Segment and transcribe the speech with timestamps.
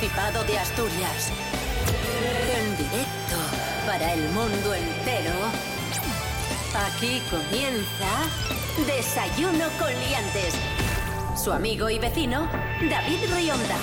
[0.00, 1.32] de Asturias.
[2.54, 3.36] En directo
[3.84, 5.34] para el mundo entero.
[6.86, 8.06] Aquí comienza
[8.86, 10.54] Desayuno con Liantes.
[11.36, 12.48] Su amigo y vecino,
[12.88, 13.76] David Rionda.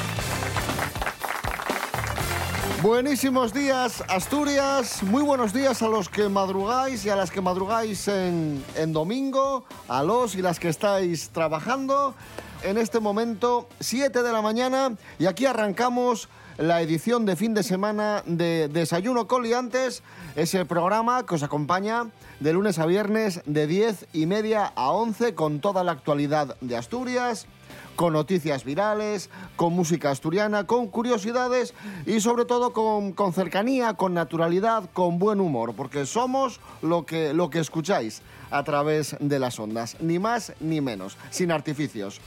[2.82, 5.04] Buenísimos días, Asturias.
[5.04, 9.66] Muy buenos días a los que madrugáis y a las que madrugáis en, en domingo,
[9.90, 12.16] a los y las que estáis trabajando.
[12.64, 17.64] En este momento, 7 de la mañana, y aquí arrancamos la edición de fin de
[17.64, 20.04] semana de Desayuno Coliantes,
[20.36, 22.08] ese programa que os acompaña
[22.40, 26.78] de lunes a viernes de 10 y media a 11 con toda la actualidad de
[26.78, 27.46] Asturias,
[27.96, 31.74] con noticias virales, con música asturiana, con curiosidades
[32.06, 37.34] y sobre todo con, con, cercanía, con naturalidad, con buen humor, porque somos lo que,
[37.34, 42.22] lo que escucháis a través de las ondas, ni más ni menos, sin artificios.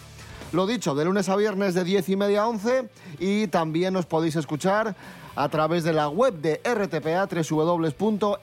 [0.52, 4.06] Lo dicho, de lunes a viernes de 10 y media a 11 y también os
[4.06, 4.96] podéis escuchar
[5.36, 8.42] a través de la web de RTPA, www.rtpa.es,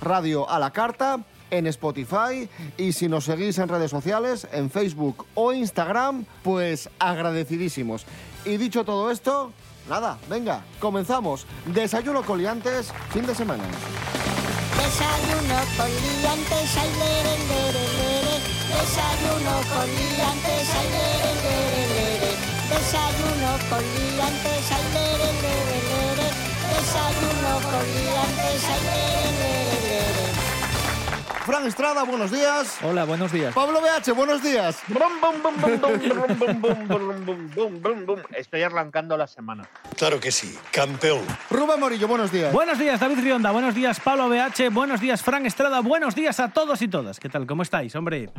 [0.00, 5.26] radio a la carta, en Spotify y si nos seguís en redes sociales, en Facebook
[5.34, 8.06] o Instagram, pues agradecidísimos.
[8.44, 9.52] Y dicho todo esto,
[9.88, 11.46] nada, venga, comenzamos.
[11.66, 13.64] Desayuno coliantes, fin de semana.
[14.76, 18.03] Desayuno con liantes, ay, lere, lere, lere.
[18.74, 22.30] Desayuno con liantes, lere, lere, lere.
[22.70, 26.28] Desayuno con liantes, lere.
[26.74, 29.73] Desayuno con liantes.
[31.44, 32.78] Fran Estrada, buenos días.
[32.82, 33.52] Hola, buenos días.
[33.52, 34.80] Pablo BH, buenos días.
[38.34, 39.68] Estoy arrancando la semana.
[39.98, 41.20] Claro que sí, campeón.
[41.50, 42.50] Rubén Morillo, buenos días.
[42.50, 43.50] Buenos días, David Rionda.
[43.50, 44.70] Buenos días, Pablo BH.
[44.72, 45.80] Buenos días, Fran Estrada.
[45.80, 47.20] Buenos días a todos y todas.
[47.20, 47.46] ¿Qué tal?
[47.46, 48.30] ¿Cómo estáis, hombre?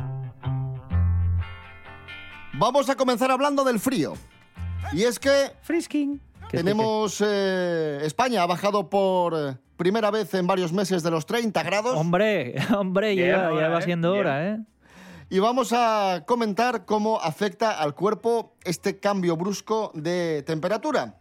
[2.54, 4.14] Vamos a comenzar hablando del frío.
[4.92, 6.25] Y es que Frisking.
[6.50, 7.22] Tenemos...
[7.24, 11.96] eh, España ha bajado por eh, primera vez en varios meses de los 30 grados.
[11.96, 13.82] Hombre, hombre, Bien, ya, ya ahora, va ¿eh?
[13.82, 14.58] siendo hora, ¿eh?
[15.28, 21.16] Y vamos a comentar cómo afecta al cuerpo este cambio brusco de temperatura.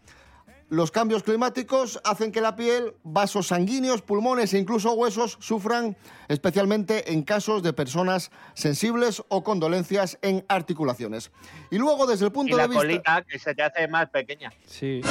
[0.70, 5.96] Los cambios climáticos hacen que la piel, vasos sanguíneos, pulmones e incluso huesos sufran,
[6.28, 11.31] especialmente en casos de personas sensibles o con dolencias en articulaciones.
[11.70, 12.81] Y luego, desde el Y punto la de vista...
[12.81, 14.52] colita que se te hace más pequeña.
[14.66, 15.02] Sí.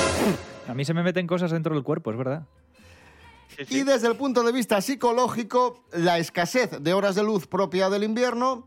[0.66, 2.46] A mí se me meten cosas dentro del cuerpo, es verdad.
[3.56, 3.78] Sí, sí.
[3.78, 8.02] Y desde el punto de vista psicológico, la escasez de horas de luz propia del
[8.02, 8.66] invierno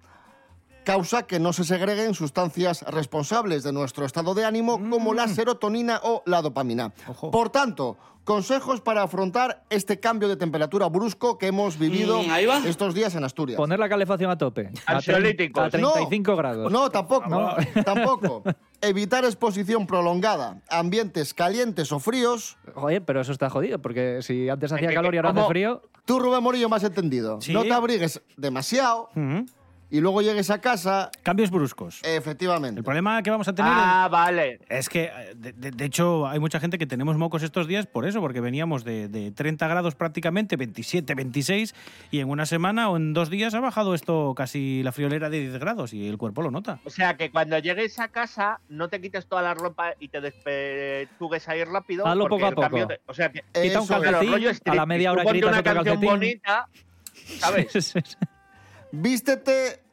[0.87, 5.99] causa que no se segreguen sustancias responsables de nuestro estado de ánimo como la serotonina
[6.01, 6.93] o la dopamina.
[7.09, 7.29] Ojo.
[7.29, 12.21] Por tanto, consejos para afrontar este cambio de temperatura brusco que hemos vivido
[12.65, 13.57] estos días en Asturias.
[13.57, 14.69] Poner la calefacción a tope.
[14.85, 16.71] A, a 35 grados.
[16.71, 17.27] No, tampoco.
[17.27, 17.53] No.
[17.83, 18.43] Tampoco.
[18.79, 22.57] Evitar exposición prolongada a ambientes calientes o fríos.
[22.75, 25.81] Oye, pero eso está jodido, porque si antes hacía calor y ahora hace frío...
[26.05, 27.41] Tú, Rubén Morillo, has entendido.
[27.41, 27.51] Sí.
[27.51, 29.09] No te abrigues demasiado
[29.89, 31.09] y luego llegues a casa.
[31.23, 32.01] Cambios bruscos.
[32.03, 32.79] Efectivamente.
[32.79, 34.59] El problema que vamos a tener Ah, vale.
[34.69, 38.05] es que, de, de- de hecho, hay mucha gente que tenemos mocos estos días por
[38.05, 41.73] eso, porque veníamos de, de 30 grados prácticamente, 27, 26,
[42.11, 45.39] y en una semana o en dos días ha bajado esto casi la friolera de
[45.41, 46.79] 10 grados y el cuerpo lo nota.
[46.83, 50.19] O sea que cuando llegues a casa no te quites toda la ropa y te
[50.21, 52.05] despechugues ahí rápido.
[52.05, 52.85] Hazlo poco a poco.
[52.85, 53.87] de- o sea que Quita un es.
[53.87, 56.09] claro, calcetín, rollo a la media hora gritas una otro canción calcetín.
[56.09, 56.67] bonita,
[57.39, 57.93] ¿sabes?
[58.99, 59.83] Vístete.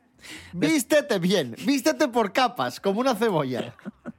[0.54, 1.54] Vístete bien.
[1.66, 3.74] Vístete por capas, como una cebolla.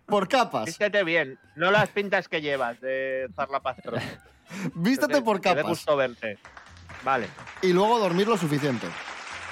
[0.05, 0.65] Por capas.
[0.65, 3.97] Vístete bien, no las pintas que llevas de Zarlapastro.
[4.75, 5.63] Vístete por capas.
[5.63, 6.37] gusto verte.
[7.03, 7.27] Vale.
[7.63, 8.85] Y luego dormir lo suficiente.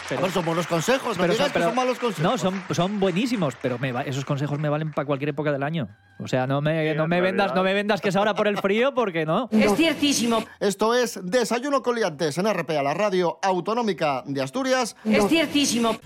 [0.10, 1.18] Pero- ver, son buenos consejos.
[1.18, 2.32] No Pero digas son- que pero- son malos consejos.
[2.32, 5.64] No, son, son buenísimos, pero me va- esos consejos me valen para cualquier época del
[5.64, 5.88] año.
[6.20, 8.48] O sea, no me, Sí, no me vendas, no me vendas que es ahora por
[8.48, 9.50] el frío, porque no.
[9.52, 14.96] Es ciertísimo, Esto es Desayuno Coliantes en RPA, la radio autonómica de Asturias.
[15.06, 15.98] es ciertísimo.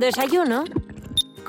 [0.00, 0.64] Desayuno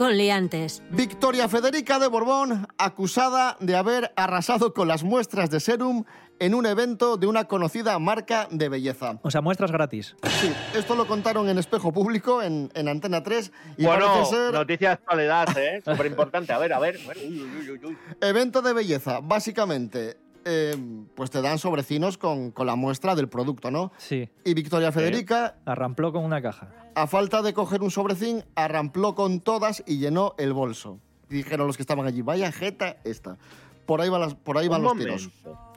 [0.02, 0.82] con liantes.
[0.90, 6.06] Victoria Federica de Borbón, acusada de haber arrasado con las muestras de serum
[6.40, 9.20] en un evento de una conocida marca de belleza.
[9.22, 10.16] O sea, muestras gratis.
[10.24, 14.88] Sí, esto lo contaron en Espejo Público, en, en Antena 3, y bueno, ser noticia
[14.88, 15.84] de actualidad, ¿eh?
[15.86, 16.52] Súper importante.
[16.52, 17.00] A ver, a ver.
[17.06, 17.18] a ver.
[17.18, 17.98] Uy, uy, uy, uy.
[18.22, 19.20] evento de belleza.
[19.22, 20.76] Básicamente, eh,
[21.16, 23.92] pues te dan sobrecinos con, con la muestra del producto, ¿no?
[23.98, 24.30] Sí.
[24.44, 26.70] Y Victoria Federica, Arrampló con una caja.
[26.96, 31.00] a falta de coger un sobrecín, arrampló con todas y llenó el bolso.
[31.30, 33.38] Dijeron los que estaban allí, vaya jeta esta.
[33.86, 35.30] Por ahí, van las, por ahí van los tiros.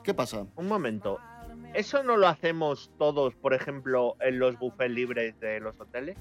[0.03, 0.45] ¿Qué pasa?
[0.55, 1.19] Un momento.
[1.73, 6.17] ¿eso no lo hacemos todos, por ejemplo, en los buffets libres de los hoteles?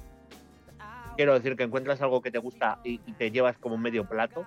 [1.17, 4.45] Quiero decir que encuentras algo que te gusta y, y te llevas como medio plato.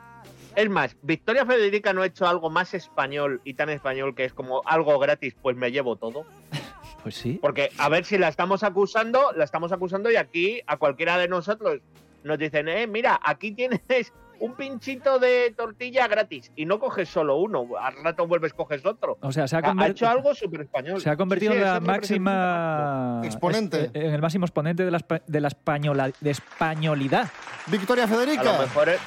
[0.58, 4.34] Es más, Victoria Federica no ha hecho algo más español y tan español que es
[4.34, 6.26] como algo gratis, pues me llevo todo.
[7.04, 7.38] Pues sí.
[7.42, 11.30] Porque a ver si la estamos acusando, la estamos acusando y aquí a cualquiera de
[11.30, 11.80] nosotros
[12.24, 13.82] nos dicen, eh, mira, aquí tienes
[14.40, 19.18] un pinchito de tortilla gratis y no coges solo uno, al rato vuelves coges otro.
[19.22, 21.00] O sea, se ha, hecho algo súper español.
[21.00, 23.86] se ha convertido Sí, sí, en la máxima Exponente.
[23.86, 27.30] es- En el máximo exponente de la, espa- de la española, de españolidad.
[27.68, 29.00] Victoria A lo Federica, mejor es-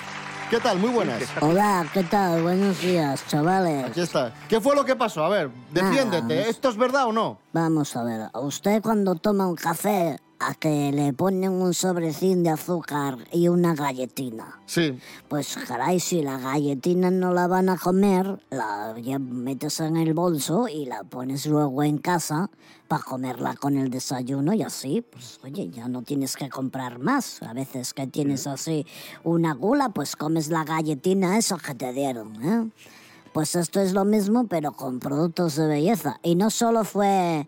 [0.51, 0.79] ¿qué tal?
[0.79, 1.23] Muy buenas.
[1.41, 2.43] Hola, ¿qué tal?
[2.43, 3.85] Buenos días, chavales.
[3.85, 4.33] Aquí está.
[4.49, 5.25] ¿Qué fue lo que pasó?
[5.25, 6.41] A ver, defiéndete.
[6.41, 7.39] Ah, ¿Esto es verdad o no?
[7.53, 12.51] Vamos a ver, usted cuando toma un café, a que le ponen un sobrecín de
[12.51, 14.59] azúcar y una galletina.
[14.65, 14.99] Sí.
[15.29, 20.15] Pues caray, si la galletina no la van a comer, la ya metes en el
[20.15, 22.51] bolso y la pones luego en casa
[22.89, 27.43] para comerla con el desayuno y así, pues oye, ya no tienes que comprar más.
[27.43, 28.87] A veces que tienes así
[29.23, 32.71] una gula, pues comes la galletina esa que te dieron, ¿eh?
[33.33, 36.19] Pues esto es lo mismo, pero con productos de belleza.
[36.25, 37.47] Y no solo fue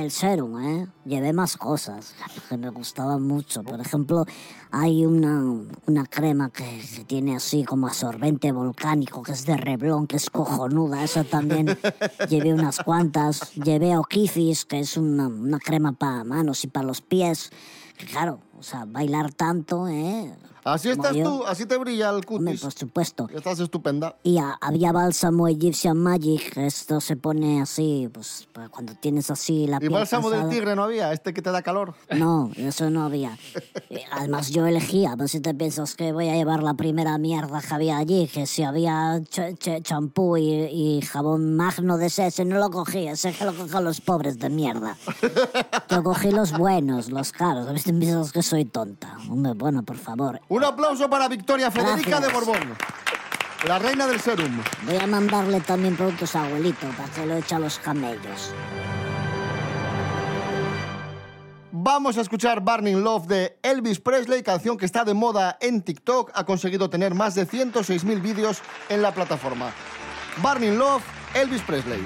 [0.00, 0.86] el serum, ¿eh?
[1.04, 2.14] Llevé más cosas
[2.48, 3.62] que me gustaban mucho.
[3.62, 4.24] Por ejemplo,
[4.70, 5.42] hay una,
[5.86, 6.64] una crema que,
[6.94, 11.04] que tiene así como absorbente volcánico, que es de Reblón, que es cojonuda.
[11.04, 11.78] Esa también
[12.28, 13.52] llevé unas cuantas.
[13.54, 17.50] Llevé Okifis, que es una, una crema para manos y para los pies.
[18.10, 20.34] Claro, o sea, bailar tanto, ¿eh?
[20.64, 21.24] Así Como estás yo.
[21.24, 22.60] tú, así te brilla el Hombre, cutis.
[22.60, 23.28] por supuesto.
[23.32, 24.16] Estás estupenda.
[24.22, 29.66] Y a- había bálsamo Egyptian Magic, esto se pone así, pues para cuando tienes así
[29.66, 30.58] la ¿Y piel bálsamo del cansada.
[30.60, 31.12] tigre no había?
[31.12, 31.94] ¿Este que te da calor?
[32.14, 33.38] No, eso no había.
[33.88, 37.62] Eh, Además yo elegía, pues si te piensas que voy a llevar la primera mierda
[37.62, 42.26] que había allí, que si había ch- ch- champú y, y jabón magno de ese,
[42.26, 44.98] ese no lo cogí, ese que lo cogen los pobres de mierda.
[45.88, 49.16] Yo cogí los buenos, los caros, si te piensas que soy tonta.
[49.30, 50.40] Hombre, bueno, por favor.
[50.48, 52.28] Un aplauso para Victoria Federica de.
[52.28, 52.76] Borbón.
[53.66, 54.62] La reina del serum.
[54.86, 58.54] Voy a mandarle también productos a abuelito para que lo eche a los camellos.
[61.70, 66.30] Vamos a escuchar Burning Love de Elvis Presley, canción que está de moda en TikTok.
[66.34, 69.72] Ha conseguido tener más de 106.000 vídeos en la plataforma.
[70.42, 71.02] Burning Love,
[71.34, 72.00] Elvis Presley.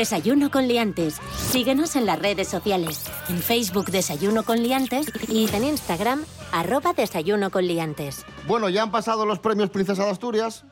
[0.00, 1.20] Desayuno con liantes.
[1.36, 3.04] Síguenos en las redes sociales.
[3.28, 8.24] En Facebook Desayuno con liantes y en Instagram arroba desayuno con liantes.
[8.46, 10.64] Bueno, ya han pasado los premios Princesa de Asturias.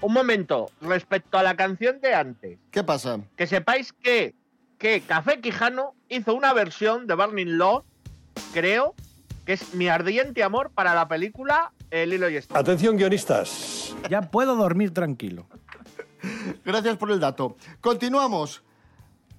[0.00, 3.18] Un momento, respecto a la canción de antes, ¿Qué pasa?
[3.36, 4.36] que sepáis que,
[4.78, 7.82] que Café Quijano hizo una versión de Burning Love,
[8.52, 8.94] creo,
[9.44, 12.56] que es mi ardiente amor para la película El Lilo y Stitch.
[12.56, 13.96] Atención, guionistas.
[14.08, 15.48] Ya puedo dormir tranquilo.
[16.64, 17.56] Gracias por el dato.
[17.80, 18.62] Continuamos.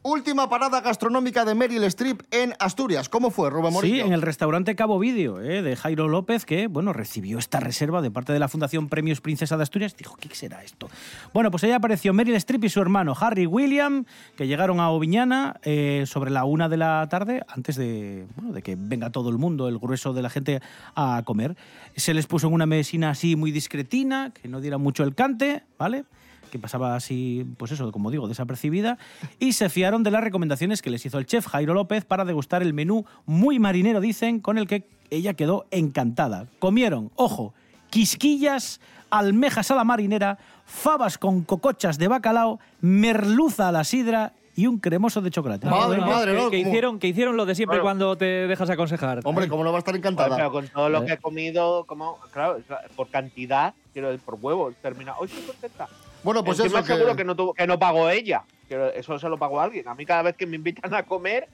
[0.05, 3.07] Última parada gastronómica de Meryl Streep en Asturias.
[3.07, 4.05] ¿Cómo fue, Rubén Sí, Morillo?
[4.05, 8.11] en el restaurante Cabo Vídeo eh, de Jairo López, que bueno, recibió esta reserva de
[8.11, 9.95] parte de la Fundación Premios Princesa de Asturias.
[9.95, 10.89] Dijo, ¿qué será esto?
[11.33, 14.03] Bueno, pues ahí apareció Meryl Streep y su hermano Harry William,
[14.35, 18.61] que llegaron a Oviñana eh, sobre la una de la tarde, antes de, bueno, de
[18.61, 20.59] que venga todo el mundo, el grueso de la gente,
[20.95, 21.55] a comer.
[21.95, 25.63] Se les puso en una mesina así muy discretina, que no diera mucho el cante,
[25.79, 26.03] ¿vale?
[26.53, 28.99] Que pasaba así, pues eso, como digo, desapercibida,
[29.39, 32.61] y se fiaron de las recomendaciones que les hizo el chef Jairo López para degustar
[32.61, 36.45] el menú muy marinero, dicen, con el que ella quedó encantada.
[36.59, 37.55] Comieron, ojo,
[37.89, 38.79] quisquillas,
[39.09, 44.77] almejas a la marinera, fabas con cocochas de bacalao, merluza a la sidra y un
[44.77, 45.65] cremoso de chocolate.
[45.65, 46.49] Madre, Bueno, madre, que, ¿no?
[46.51, 47.85] que hicieron, que hicieron lo de siempre Bueno.
[47.85, 49.21] cuando te dejas aconsejar.
[49.23, 50.35] Hombre, ¿cómo no va a estar encantada?
[50.35, 52.59] pero con todo lo que he comido, como, claro,
[52.95, 55.15] por cantidad, quiero decir, por huevos, termina.
[55.17, 55.87] Hoy estoy contenta.
[56.23, 56.93] Bueno, pues Encima eso que...
[56.93, 58.43] seguro que no, tuvo, que no pagó ella.
[58.67, 59.87] Quiero- eso se lo pagó alguien.
[59.87, 61.47] A mí cada vez que me invitan a comer,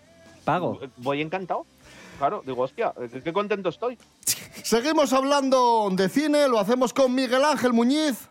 [0.46, 0.80] Pago.
[0.98, 1.66] voy encantado.
[2.18, 3.98] Claro, digo, hostia, qué, contento estoy.
[4.64, 8.30] Seguimos hablando de cine, lo hacemos con Miguel Ángel Muñiz.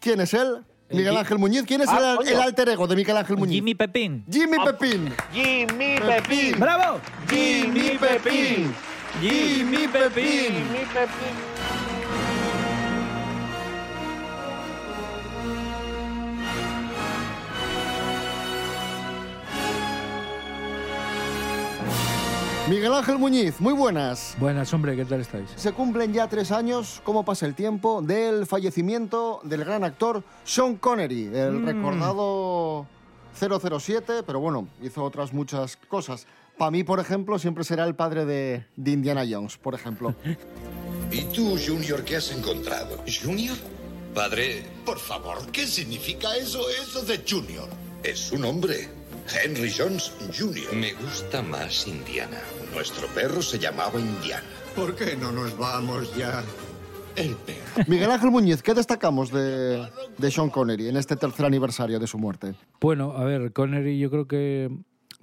[0.00, 0.64] ¿Quién es él?
[0.90, 1.64] Miguel Ángel Muñiz.
[1.66, 3.56] ¿Quién es Ah, el, alter ego de Miguel Ángel Muñiz?
[3.56, 4.24] Jimmy Pepín.
[4.30, 5.12] Jimmy Pepín.
[5.32, 6.06] Jimmy Pepín.
[6.06, 6.60] Pepín.
[6.60, 7.00] ¡Bravo!
[7.28, 8.74] Jimmy Pepín.
[9.20, 10.54] Jimmy Pepín.
[10.54, 11.57] Jimmy Pepín.
[22.68, 24.36] Miguel Ángel Muñiz, muy buenas.
[24.38, 25.48] Buenas, hombre, ¿qué tal estáis?
[25.56, 30.76] Se cumplen ya tres años, ¿cómo pasa el tiempo?, del fallecimiento del gran actor Sean
[30.76, 32.86] Connery, el recordado
[33.32, 36.26] 007, pero bueno, hizo otras muchas cosas.
[36.58, 40.14] Para mí, por ejemplo, siempre será el padre de, de Indiana Jones, por ejemplo.
[41.10, 43.02] ¿Y tú, Junior, qué has encontrado?
[43.06, 43.56] ¿Junior?
[44.14, 47.68] Padre, por favor, ¿qué significa eso, eso de Junior?
[48.02, 48.90] Es un hombre.
[49.30, 50.74] Henry Jones Jr.
[50.74, 52.40] Me gusta más Indiana.
[52.78, 54.44] Nuestro perro se llamaba Indiana.
[54.76, 56.44] ¿Por qué no nos vamos ya?
[57.16, 57.84] El perro.
[57.88, 59.84] Miguel Ángel Muñiz, ¿qué destacamos de,
[60.16, 62.54] de Sean Connery en este tercer aniversario de su muerte?
[62.80, 64.70] Bueno, a ver, Connery yo creo que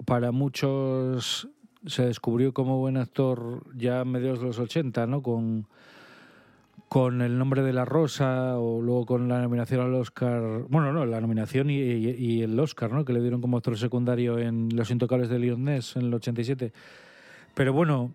[0.04, 1.48] para muchos
[1.86, 5.22] se descubrió como buen actor ya a mediados de los 80, ¿no?
[5.22, 5.66] Con,
[6.90, 11.06] con El nombre de la rosa o luego con la nominación al Oscar, bueno, no,
[11.06, 13.06] la nominación y, y- y el Oscar, ¿no?
[13.06, 16.74] Que le dieron como actor secundario en Los Intocables de Leon Ness en el 87.
[17.56, 18.12] Pero bueno,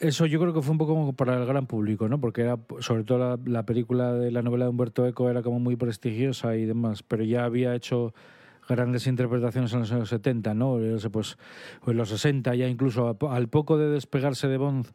[0.00, 2.18] eso yo creo que fue un poco como para el gran público, ¿no?
[2.18, 5.60] Porque era, sobre todo la, la película de la novela de Humberto Eco era como
[5.60, 8.14] muy prestigiosa y demás, pero ya había hecho
[8.66, 10.78] grandes interpretaciones en los años 70, ¿no?
[11.12, 11.36] Pues,
[11.86, 14.86] en los 60 ya incluso al poco de despegarse de Bond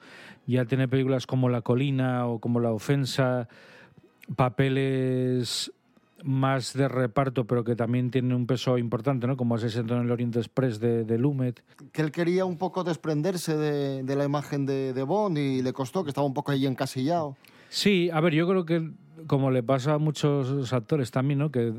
[0.48, 3.48] ya tiene películas como La colina o como La ofensa,
[4.36, 5.72] papeles
[6.24, 9.38] más de reparto, pero que también tienen un peso importante, ¿no?
[9.38, 11.64] Como Asesino en el Oriente Express de, de Lumet.
[11.92, 15.74] Que él quería un poco desprenderse de, de la imagen de, de Bond y le
[15.74, 17.38] costó, que estaba un poco ahí encasillado.
[17.70, 18.90] Sí, a ver, yo creo que
[19.28, 21.52] como le pasa a muchos actores también, ¿no?
[21.52, 21.74] Que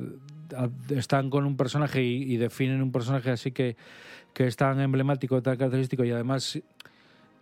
[0.90, 3.76] están con un personaje y, y definen un personaje así que,
[4.34, 6.60] que es tan emblemático, tan característico y además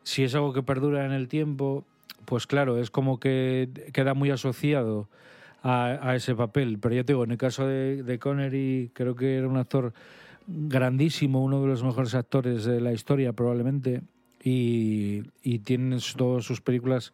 [0.03, 1.85] si es algo que perdura en el tiempo,
[2.27, 5.09] pues claro, es como que queda muy asociado
[5.67, 6.79] a, ese papel.
[6.79, 9.93] Pero ya te digo, en el caso de, Connery, creo que era un actor
[10.47, 14.03] grandísimo, uno de los mejores actores de la historia probablemente,
[14.43, 17.13] y, y tiene todas sus películas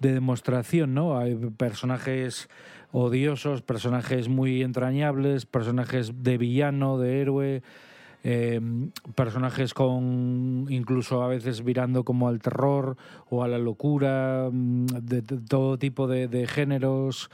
[0.00, 1.16] de demostración, ¿no?
[1.16, 2.48] Hay personajes
[2.90, 7.62] odiosos, personajes muy entrañables, personajes de villano, de héroe,
[8.24, 8.60] eh,
[9.14, 12.96] personajes con incluso a veces virando como al terror
[13.28, 17.30] o a la locura, mm, de, de todo tipo de, de géneros.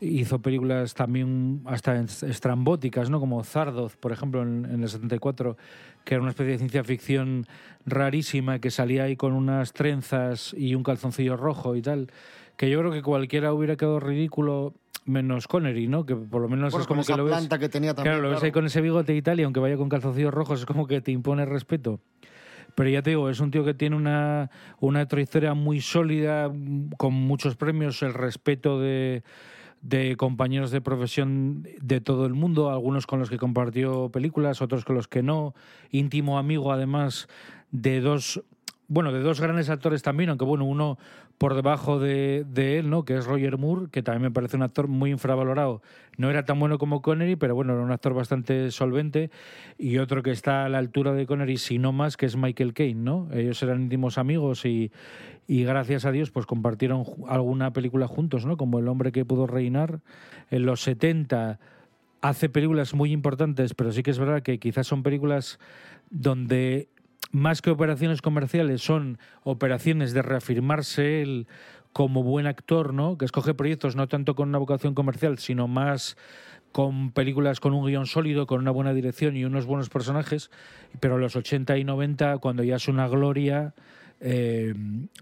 [0.00, 3.18] Hizo películas también hasta es- estrambóticas, ¿no?
[3.18, 5.56] Como Zardoz, por ejemplo, en, en el 74,
[6.04, 7.46] que era una especie de ciencia ficción
[7.86, 12.08] rarísima que salía ahí con unas trenzas y un calzoncillo rojo y tal,
[12.58, 14.74] que yo creo que cualquiera hubiera quedado ridículo
[15.06, 16.04] menos Connery, ¿no?
[16.04, 17.94] Que por lo menos Bueno, es como con que esa lo ves planta que tenía
[17.94, 18.16] también.
[18.16, 20.60] Claro, lo ves ahí con ese bigote y tal, y aunque vaya con calzoncillos rojos,
[20.60, 22.00] es como que te impone respeto.
[22.74, 24.50] Pero ya te digo, es un tío que tiene una,
[24.80, 26.52] una trayectoria muy sólida,
[26.98, 29.22] con muchos premios, el respeto de,
[29.82, 34.84] de compañeros de profesión de todo el mundo, algunos con los que compartió películas, otros
[34.84, 35.54] con los que no,
[35.90, 37.28] íntimo amigo además
[37.70, 38.42] de dos
[38.88, 40.98] bueno, de dos grandes actores también, aunque bueno, uno
[41.38, 43.04] por debajo de, él, ¿no?
[43.04, 45.82] Que es Roger Moore, que también me parece un actor muy infravalorado.
[46.16, 49.30] No era tan bueno como Connery, pero bueno, era un actor bastante solvente.
[49.76, 52.74] Y otro que está a la altura de Connery, si no más, que es Michael
[52.74, 53.28] Caine, ¿no?
[53.32, 54.92] Ellos eran íntimos amigos y,
[55.46, 58.56] y gracias a Dios, pues compartieron alguna película juntos, ¿no?
[58.56, 60.00] Como El hombre que pudo reinar.
[60.50, 61.58] En los 70
[62.20, 65.58] hace películas muy importantes, pero sí que es verdad que quizás son películas
[66.10, 66.88] donde
[67.36, 71.46] más que operaciones comerciales, son operaciones de reafirmarse él
[71.92, 73.18] como buen actor, ¿no?
[73.18, 76.16] Que escoge proyectos no tanto con una vocación comercial, sino más
[76.72, 80.50] con películas con un guion sólido, con una buena dirección y unos buenos personajes.
[81.00, 83.74] Pero los 80 y 90, cuando ya es una gloria,
[84.20, 84.74] eh,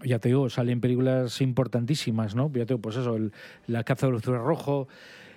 [0.03, 2.47] ya te digo, salen películas importantísimas, ¿no?
[2.53, 3.33] Ya te digo, pues eso, el,
[3.67, 4.87] La caza del rojo,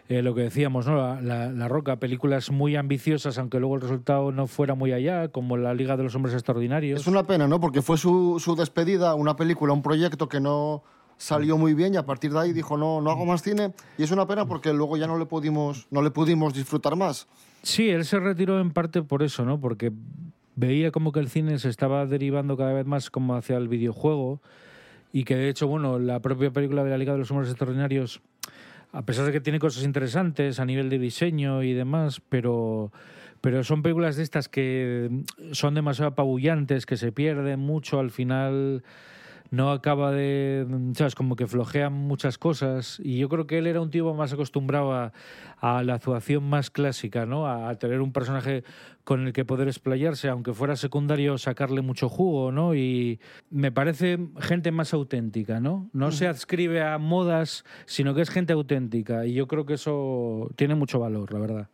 [0.08, 0.96] eh, lo que decíamos, ¿no?
[0.96, 5.28] La, la, la, Roca, películas muy ambiciosas, aunque luego el resultado no fuera muy allá,
[5.28, 7.00] como La Liga de los Hombres Extraordinarios.
[7.00, 7.60] Es una pena, ¿no?
[7.60, 10.82] Porque fue su, su despedida, una película, un proyecto que no
[11.18, 14.04] salió muy bien y a partir de ahí dijo no, no hago más cine y
[14.04, 17.26] es una pena porque luego ya no le pudimos, no le pudimos disfrutar más.
[17.62, 19.60] Sí, él se retiró en parte por eso, ¿no?
[19.60, 19.92] Porque
[20.54, 24.40] veía como que el cine se estaba derivando cada vez más como hacia el videojuego
[25.12, 28.22] y que de hecho, bueno, la propia película de la Liga de los Hombres Extraordinarios
[28.92, 32.92] a pesar de que tiene cosas interesantes a nivel de diseño y demás, pero,
[33.40, 35.10] pero son películas de estas que
[35.52, 38.82] son demasiado apabullantes, que se pierden mucho, al final
[39.50, 43.80] no acaba de, sabes, como que flojean muchas cosas y yo creo que él era
[43.80, 45.12] un tipo más acostumbrado a,
[45.58, 47.46] a la actuación más clásica, ¿no?
[47.46, 48.64] A, a, tener un personaje
[49.04, 52.74] con el que poder explayarse, aunque fuera secundario, sacarle mucho jugo, ¿no?
[52.74, 55.88] Y me parece gente más auténtica, ¿no?
[55.92, 60.50] No se adscribe a modas, sino que es gente auténtica y yo creo que eso
[60.56, 61.68] tiene mucho valor, la verdad.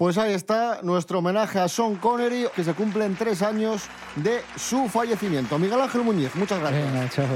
[0.00, 3.82] Pues ahí está nuestro homenaje a Sean Connery, que se cumplen tres años
[4.16, 5.58] de su fallecimiento.
[5.58, 6.90] Miguel Ángel Muñiz, muchas gracias.
[6.90, 7.26] Venga, chao.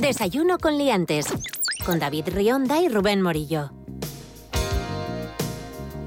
[0.00, 1.26] Desayuno con liantes,
[1.84, 3.70] con David Rionda y Rubén Morillo.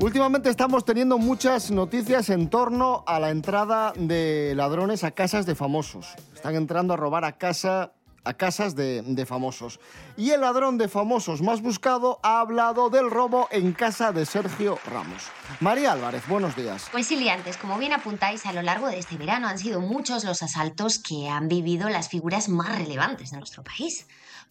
[0.01, 5.55] Últimamente estamos teniendo muchas noticias en torno a la entrada de ladrones a casas de
[5.55, 6.15] famosos.
[6.33, 9.79] Están entrando a robar a casa a casas de, famosos.
[10.17, 14.79] Y el ladrón de famosos más buscado ha hablado del robo en casa de Sergio
[14.85, 15.23] Ramos.
[15.59, 16.87] María Álvarez, buenos días.
[16.91, 20.23] Pues sí, liantes, como bien apuntáis, a lo largo de este verano han sido muchos
[20.23, 24.05] los asaltos que han vivido las figuras más relevantes de nuestro país.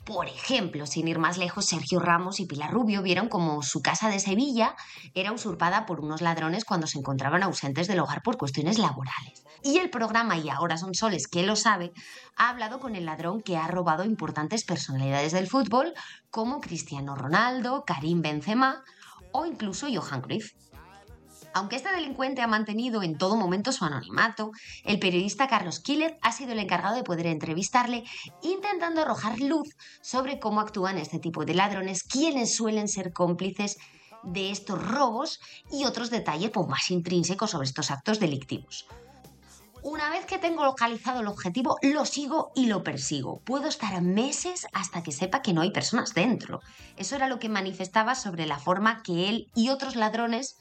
[0.09, 4.09] Por ejemplo, sin ir más lejos, Sergio Ramos y Pilar Rubio vieron como su casa
[4.09, 4.75] de Sevilla
[5.13, 9.45] era usurpada por unos ladrones cuando se encontraban ausentes del hogar por cuestiones laborales.
[9.63, 11.93] Y el programa Y ahora son soles, que lo sabe,
[12.37, 15.93] ha hablado con el ladrón que ha robado importantes personalidades del fútbol
[16.31, 18.85] como Cristiano Ronaldo, Karim Benzema
[19.33, 20.55] o incluso Johan Cruyff.
[21.59, 24.53] Aunque este delincuente ha mantenido en todo momento su anonimato,
[24.85, 28.05] el periodista Carlos Quílez ha sido el encargado de poder entrevistarle,
[28.43, 33.77] intentando arrojar luz sobre cómo actúan este tipo de ladrones, quienes suelen ser cómplices
[34.23, 35.41] de estos robos
[35.73, 38.87] y otros detalles pues, más intrínsecos sobre estos actos delictivos.
[39.83, 43.41] Una vez que tengo localizado el objetivo, lo sigo y lo persigo.
[43.41, 46.61] Puedo estar meses hasta que sepa que no hay personas dentro.
[46.97, 50.57] Eso era lo que manifestaba sobre la forma que él y otros ladrones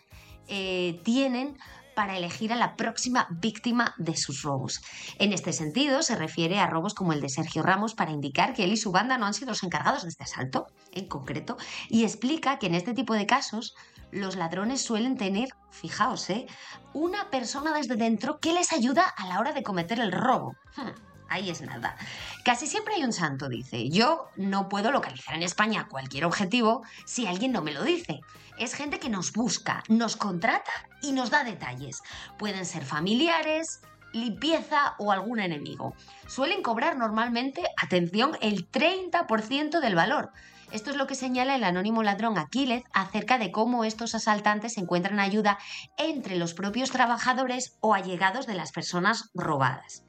[0.48, 1.58] eh, tienen
[1.98, 4.82] para elegir a la próxima víctima de sus robos.
[5.18, 8.66] En este sentido, se refiere a robos como el de Sergio Ramos para indicar que
[8.66, 11.58] él y su banda no han sido los encargados de este asalto, en concreto,
[11.90, 13.74] y explica que en este tipo de casos
[14.12, 16.46] los ladrones suelen tener, fijaos, ¿eh?
[16.94, 20.54] una persona desde dentro que les ayuda a la hora de cometer el robo.
[20.76, 21.07] Hmm.
[21.30, 21.96] Ahí es nada.
[22.44, 23.90] Casi siempre hay un santo, dice.
[23.90, 28.22] Yo no puedo localizar en España cualquier objetivo si alguien no me lo dice.
[28.58, 32.02] Es gente que nos busca, nos contrata y nos da detalles.
[32.38, 33.82] Pueden ser familiares,
[34.14, 35.94] limpieza o algún enemigo.
[36.28, 40.32] Suelen cobrar normalmente, atención, el 30% del valor.
[40.72, 45.20] Esto es lo que señala el anónimo ladrón Aquiles acerca de cómo estos asaltantes encuentran
[45.20, 45.58] ayuda
[45.98, 50.07] entre los propios trabajadores o allegados de las personas robadas.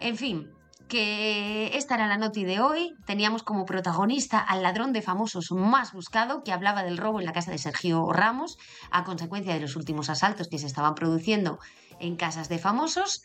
[0.00, 0.50] En fin,
[0.88, 2.94] que esta era la noti de hoy.
[3.06, 7.32] Teníamos como protagonista al ladrón de famosos más buscado que hablaba del robo en la
[7.32, 8.58] casa de Sergio Ramos
[8.90, 11.58] a consecuencia de los últimos asaltos que se estaban produciendo
[12.00, 13.22] en casas de famosos.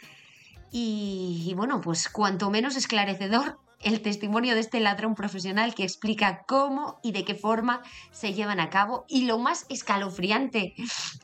[0.72, 6.44] Y, y bueno, pues cuanto menos esclarecedor el testimonio de este ladrón profesional que explica
[6.48, 7.82] cómo y de qué forma
[8.12, 10.74] se llevan a cabo y lo más escalofriante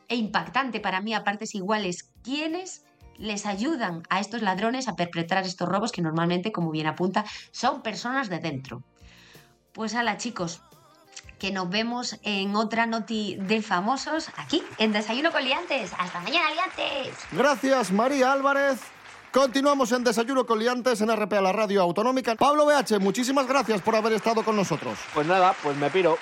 [0.07, 2.83] e impactante para mí a partes iguales, quiénes
[3.19, 7.81] les ayudan a estos ladrones a perpetrar estos robos que normalmente, como bien apunta, son
[7.81, 8.81] personas de dentro.
[9.73, 10.61] Pues ala chicos,
[11.37, 15.91] que nos vemos en otra noti de famosos aquí en Desayuno con Liantes.
[15.97, 17.15] Hasta mañana, Liantes.
[17.31, 18.79] Gracias, María Álvarez.
[19.31, 22.35] Continuamos en Desayuno con Liantes en RPA, la radio autonómica.
[22.35, 24.97] Pablo BH, muchísimas gracias por haber estado con nosotros.
[25.13, 26.17] Pues nada, pues me piro.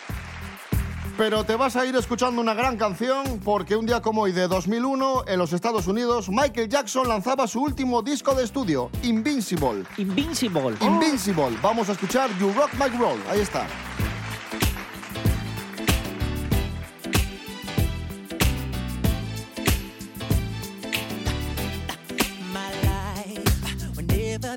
[1.18, 4.48] Pero te vas a ir escuchando una gran canción porque un día como hoy de
[4.48, 9.84] 2001 en los Estados Unidos Michael Jackson lanzaba su último disco de estudio, Invincible.
[9.98, 10.76] Invincible.
[10.82, 11.58] Invincible.
[11.62, 13.22] Vamos a escuchar You Rock My World.
[13.30, 13.66] Ahí está.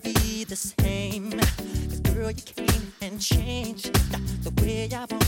[0.02, 1.30] be the same.
[1.30, 3.92] 'Cause girl, you came and changed
[4.44, 5.19] the way I walk,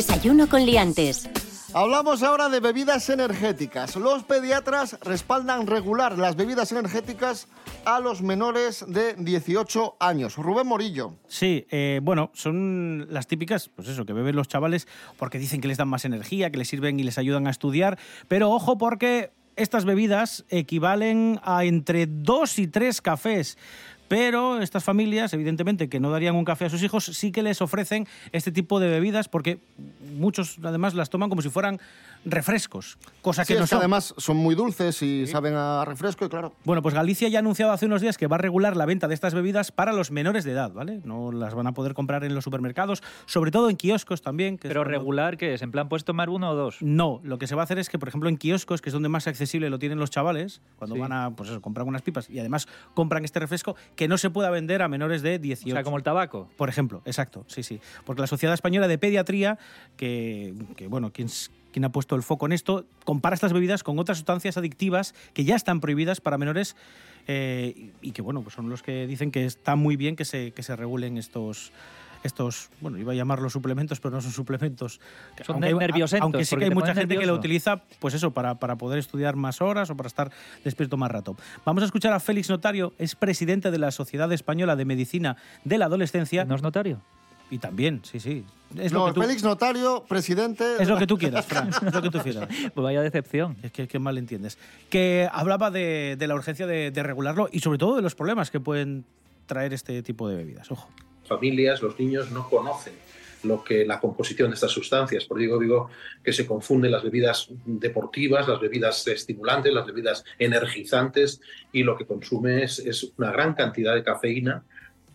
[0.00, 1.28] Desayuno con liantes.
[1.74, 3.96] Hablamos ahora de bebidas energéticas.
[3.96, 7.48] Los pediatras respaldan regular las bebidas energéticas
[7.84, 10.36] a los menores de 18 años.
[10.36, 11.16] Rubén Morillo.
[11.28, 15.68] Sí, eh, bueno, son las típicas, pues eso, que beben los chavales porque dicen que
[15.68, 17.98] les dan más energía, que les sirven y les ayudan a estudiar.
[18.26, 23.58] Pero ojo porque estas bebidas equivalen a entre dos y tres cafés.
[24.10, 27.62] Pero estas familias, evidentemente, que no darían un café a sus hijos, sí que les
[27.62, 29.60] ofrecen este tipo de bebidas porque
[30.16, 31.78] muchos además las toman como si fueran
[32.24, 36.24] refrescos, cosa Sí, que no es que además son muy dulces y saben a refresco
[36.24, 36.52] y claro.
[36.64, 39.08] Bueno, pues Galicia ya ha anunciado hace unos días que va a regular la venta
[39.08, 41.00] de estas bebidas para los menores de edad, ¿vale?
[41.04, 44.58] No las van a poder comprar en los supermercados, sobre todo en kioscos también.
[44.58, 45.62] que Pero regular, ¿qué es?
[45.62, 46.76] ¿En plan puedes tomar uno o dos?
[46.80, 48.92] No, lo que se va a hacer es que, por ejemplo, en kioscos, que es
[48.92, 51.00] donde más accesible lo tienen los chavales, cuando Sí.
[51.00, 54.30] van a pues eso, comprar unas pipas y además compran este refresco, que no se
[54.30, 55.74] pueda vender a menores de 18.
[55.74, 56.48] O sea, como el tabaco.
[56.56, 57.80] Por ejemplo, exacto, sí, sí.
[58.04, 59.58] Porque la Sociedad Española de Pediatría,
[59.96, 61.28] que, que, bueno, quien,
[61.72, 65.44] quien ha puesto el foco en esto, compara estas bebidas con otras sustancias adictivas que
[65.44, 66.76] ya están prohibidas para menores
[67.26, 70.52] eh, y que, bueno, pues son los que dicen que está muy bien que se,
[70.52, 71.72] que se regulen estos
[72.22, 75.00] estos, bueno, iba a llamarlos suplementos, pero no son suplementos.
[75.44, 78.56] Son Aunque nerviosentos, Aunque sí que hay mucha gente que lo utiliza, pues eso, para,
[78.56, 80.30] para poder estudiar más horas o para estar
[80.64, 81.36] despierto más rato.
[81.64, 85.78] Vamos a escuchar a Félix Notario, es presidente de la Sociedad Española de Medicina de
[85.78, 86.44] la Adolescencia.
[86.44, 87.00] ¿No es notario?
[87.50, 88.44] Y también, sí, sí.
[88.78, 90.76] Es no, lo que tú, Félix Notario, presidente...
[90.78, 92.48] es lo que tú quieras, Fran, es lo que tú quieras.
[92.74, 93.56] Pues vaya decepción.
[93.62, 94.58] Es que, que mal entiendes.
[94.88, 98.50] Que hablaba de, de la urgencia de, de regularlo y sobre todo de los problemas
[98.50, 99.04] que pueden
[99.46, 100.70] traer este tipo de bebidas.
[100.70, 100.88] Ojo.
[101.26, 102.92] familias, los niños no conocen
[103.42, 105.24] lo que la composición de estas sustancias.
[105.24, 105.90] Por ello digo
[106.22, 111.40] que se confunden las bebidas deportivas, las bebidas estimulantes, las bebidas energizantes
[111.72, 114.62] y lo que consume es, es una gran cantidad de cafeína,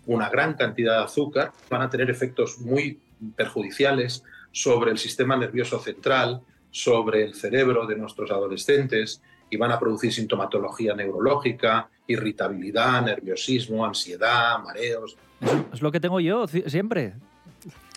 [0.05, 1.51] una gran cantidad de azúcar.
[1.69, 2.99] Van a tener efectos muy
[3.35, 6.41] perjudiciales sobre el sistema nervioso central,
[6.71, 14.59] sobre el cerebro de nuestros adolescentes y van a producir sintomatología neurológica, irritabilidad, nerviosismo, ansiedad,
[14.59, 15.15] mareos.
[15.73, 17.13] Es lo que tengo yo siempre.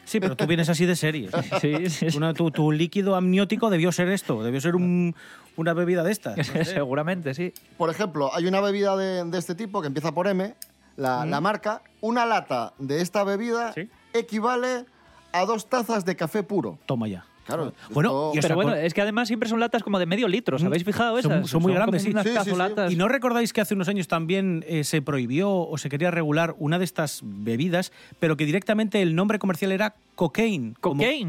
[0.05, 1.29] Sí, pero tú vienes así de serie.
[1.61, 2.17] Sí, sí, sí.
[2.17, 5.15] Una- tu, tu líquido amniótico debió ser esto, debió ser un-
[5.57, 6.37] una bebida de estas.
[6.37, 6.65] no sé.
[6.65, 7.53] Seguramente, sí.
[7.77, 10.55] Por ejemplo, hay una bebida de, de este tipo que empieza por M,
[10.99, 11.31] la, Mm.
[11.31, 11.83] la marca.
[12.03, 13.73] Una lata de esta bebida
[14.13, 14.85] equivale
[15.33, 16.79] a dos tazas de café puro.
[16.87, 17.25] Toma ya.
[17.49, 17.73] Claro.
[17.91, 20.85] Bueno, Pero bueno, es que además siempre son latas como de medio litro, ¿os habéis
[20.85, 21.33] fijado esas?
[21.33, 22.51] Son, son muy grandes, sí.
[22.93, 26.55] ¿Y no recordáis que hace unos años también eh, se prohibió o se quería regular
[26.59, 30.75] una de estas bebidas, pero que directamente el nombre comercial era cocaine?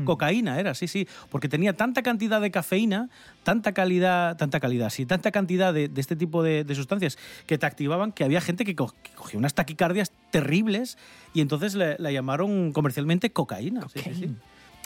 [0.04, 1.08] cocaína era, sí, sí.
[1.30, 3.10] Porque tenía tanta cantidad de cafeína,
[3.44, 7.58] tanta calidad, tanta calidad, sí, tanta cantidad de, de este tipo de, de sustancias que
[7.58, 10.98] te activaban que había gente que, co- que cogía unas taquicardias terribles
[11.34, 13.88] y entonces le- la llamaron comercialmente cocaína.
[13.94, 14.36] sí, sí, sí.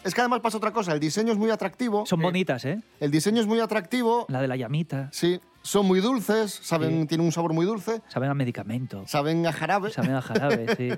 [0.03, 2.05] Es que además pasa otra cosa, el diseño es muy atractivo.
[2.05, 2.81] Son bonitas, ¿eh?
[2.99, 4.25] El diseño es muy atractivo.
[4.29, 5.09] La de la llamita.
[5.13, 7.07] Sí, son muy dulces, saben, Sí.
[7.07, 9.03] tienen un sabor muy dulce, Saben a medicamento.
[9.07, 9.91] saben a jarabe.
[9.91, 10.89] Saben a jarabe, sí.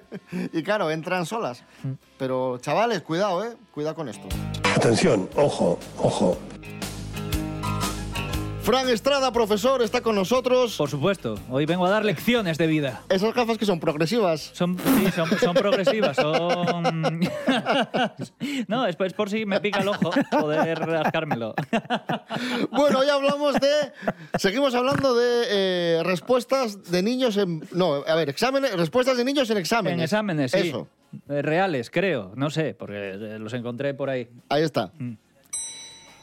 [0.54, 1.64] y claro, entran solas.
[1.84, 1.92] Mm.
[2.18, 3.56] Pero chavales, cuidado, ¿eh?
[3.72, 4.28] Cuidado con esto.
[4.76, 6.38] Atención, ojo, ojo.
[8.66, 10.76] Fran Estrada, profesor, está con nosotros.
[10.76, 13.04] Por supuesto, hoy vengo a dar lecciones de vida.
[13.10, 14.50] Esas gafas que son progresivas.
[14.54, 17.20] Son, sí, son, son progresivas, son...
[18.68, 21.54] no, es, es por si me pica el ojo poder rascármelo.
[22.72, 23.70] Bueno, hoy hablamos de.
[24.38, 27.64] Seguimos hablando de eh, respuestas de niños en.
[27.72, 29.98] No, a ver, exámenes, respuestas de niños en exámenes.
[29.98, 30.70] En exámenes, sí.
[30.70, 30.88] Eso,
[31.30, 32.32] Eh, Reales, creo.
[32.36, 34.28] No sé, porque los encontré por ahí.
[34.50, 34.92] ahí está.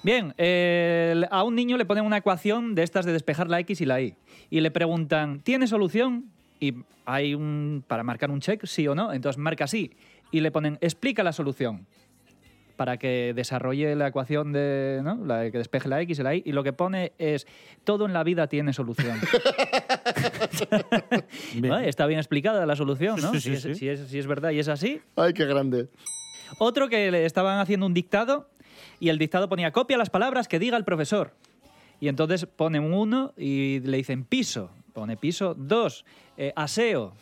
[0.03, 3.81] Bien, eh, a un niño le ponen una ecuación de estas de despejar la X
[3.81, 4.17] y la Y.
[4.51, 6.27] Y le preguntan, ¿tiene solución?
[6.61, 7.85] Y hay un.
[7.87, 9.13] para marcar un check, sí o no.
[9.13, 9.93] Entonces marca sí.
[10.31, 11.87] Y le ponen, explica la solución.
[12.77, 15.01] Para que desarrolle la ecuación de.
[15.05, 15.25] ¿no?
[15.25, 16.43] La que despeje la X y la Y.
[16.47, 17.47] Y lo que pone es,
[17.85, 19.19] todo en la vida tiene solución.
[21.63, 21.79] ¿No?
[21.79, 23.31] Está bien explicada la solución, ¿no?
[23.33, 23.75] Sí, sí, si, es, sí.
[23.77, 25.01] si es- si es verdad y es así.
[25.17, 25.89] Ay, qué grande.
[26.59, 28.51] Otro que le estaban haciendo un dictado
[29.03, 31.35] y el dictado ponía copia las palabras que diga el profesor.
[31.99, 34.71] Y entonces pone un uno y le dicen piso.
[34.93, 35.55] Pone piso.
[35.59, 36.05] Dos,
[36.37, 37.13] eh, aseo.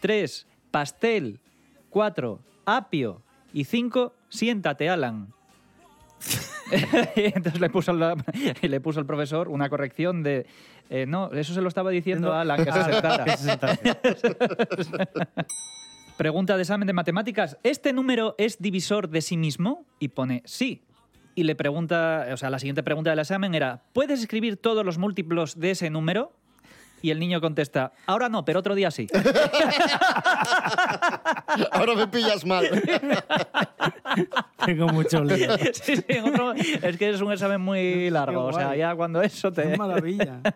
[0.00, 1.38] Tres, pastel.
[1.90, 3.20] Cuatro, apio.
[3.52, 5.28] Y cinco, siéntate, Alan.
[7.16, 8.16] y entonces le puso, la-
[8.62, 10.46] le puso el profesor una corrección de...
[10.88, 13.24] eh, no, eso se lo estaba diciendo a Alan, que se sentara.
[13.26, 15.28] Que se sentara.
[16.16, 17.58] Pregunta de examen de matemáticas.
[17.62, 19.84] ¿Este número es divisor de sí mismo?
[20.00, 20.82] Y pone sí.
[21.38, 24.98] Y le pregunta, o sea, la siguiente pregunta del examen era, ¿puedes escribir todos los
[24.98, 26.32] múltiplos de ese número?
[27.00, 29.06] Y el niño contesta, ahora no, pero otro día sí.
[31.70, 32.68] Ahora me pillas mal.
[34.66, 35.56] Tengo mucho lío.
[35.74, 38.46] Sí, sí, en otro- es que es un examen muy largo.
[38.46, 39.62] O sea, ya cuando eso te...
[39.62, 40.40] Qué maravilla.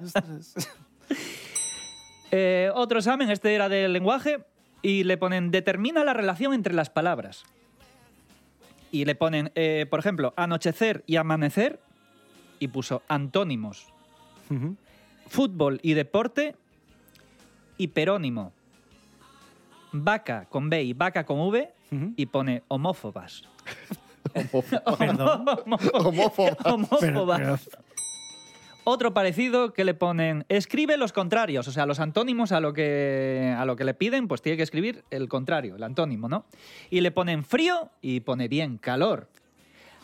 [2.35, 4.39] Eh, otro examen, este era del lenguaje,
[4.81, 7.45] y le ponen, determina la relación entre las palabras.
[8.93, 11.81] Y le ponen, eh, por ejemplo, anochecer y amanecer,
[12.61, 13.87] y puso antónimos.
[15.29, 16.55] Fútbol y deporte,
[17.79, 18.53] y perónimo.
[19.93, 21.73] Vaca con B y vaca con V,
[22.17, 23.43] y pone homófobas.
[24.99, 25.45] Perdón.
[25.95, 26.57] Homófoba.
[26.65, 27.41] Homófobas.
[27.41, 27.59] Pero-
[28.85, 33.55] Otro parecido que le ponen, escribe los contrarios, o sea, los antónimos a lo que,
[33.57, 36.47] a lo que le piden, pues tiene que escribir el contrario, el antónimo, ¿no?
[36.91, 39.29] Y le ponen frío y pone bien, calor.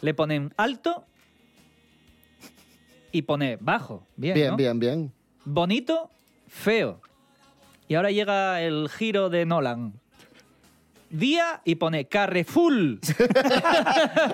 [0.01, 1.05] Le ponen alto
[3.11, 4.57] y pone bajo, bien, Bien, ¿no?
[4.57, 5.13] bien, bien.
[5.45, 6.11] Bonito,
[6.47, 7.01] feo.
[7.89, 9.95] Y ahora llega el giro de Nolan.
[11.11, 12.73] Día y pone Carrefour.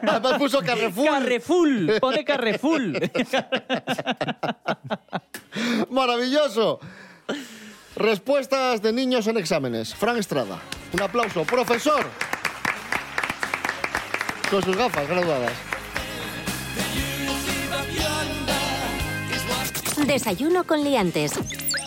[0.07, 1.07] Además puso Carrefour.
[1.07, 2.01] Carrefour.
[2.01, 2.83] Pone Carrefour.
[5.91, 6.81] Maravilloso.
[7.97, 9.95] Respuestas de niños en exámenes.
[9.95, 10.59] Fran Estrada.
[10.93, 11.45] Un aplauso.
[11.45, 12.05] Profesor.
[14.51, 15.53] Con sus gafas graduadas.
[20.07, 21.33] Desayuno con liantes.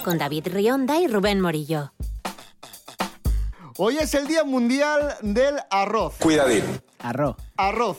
[0.03, 1.91] Con David Rionda y Rubén Morillo.
[3.77, 6.15] Hoy es el Día Mundial del Arroz.
[6.19, 6.63] Cuidadín.
[6.99, 7.35] Arroz.
[7.57, 7.97] Arroz.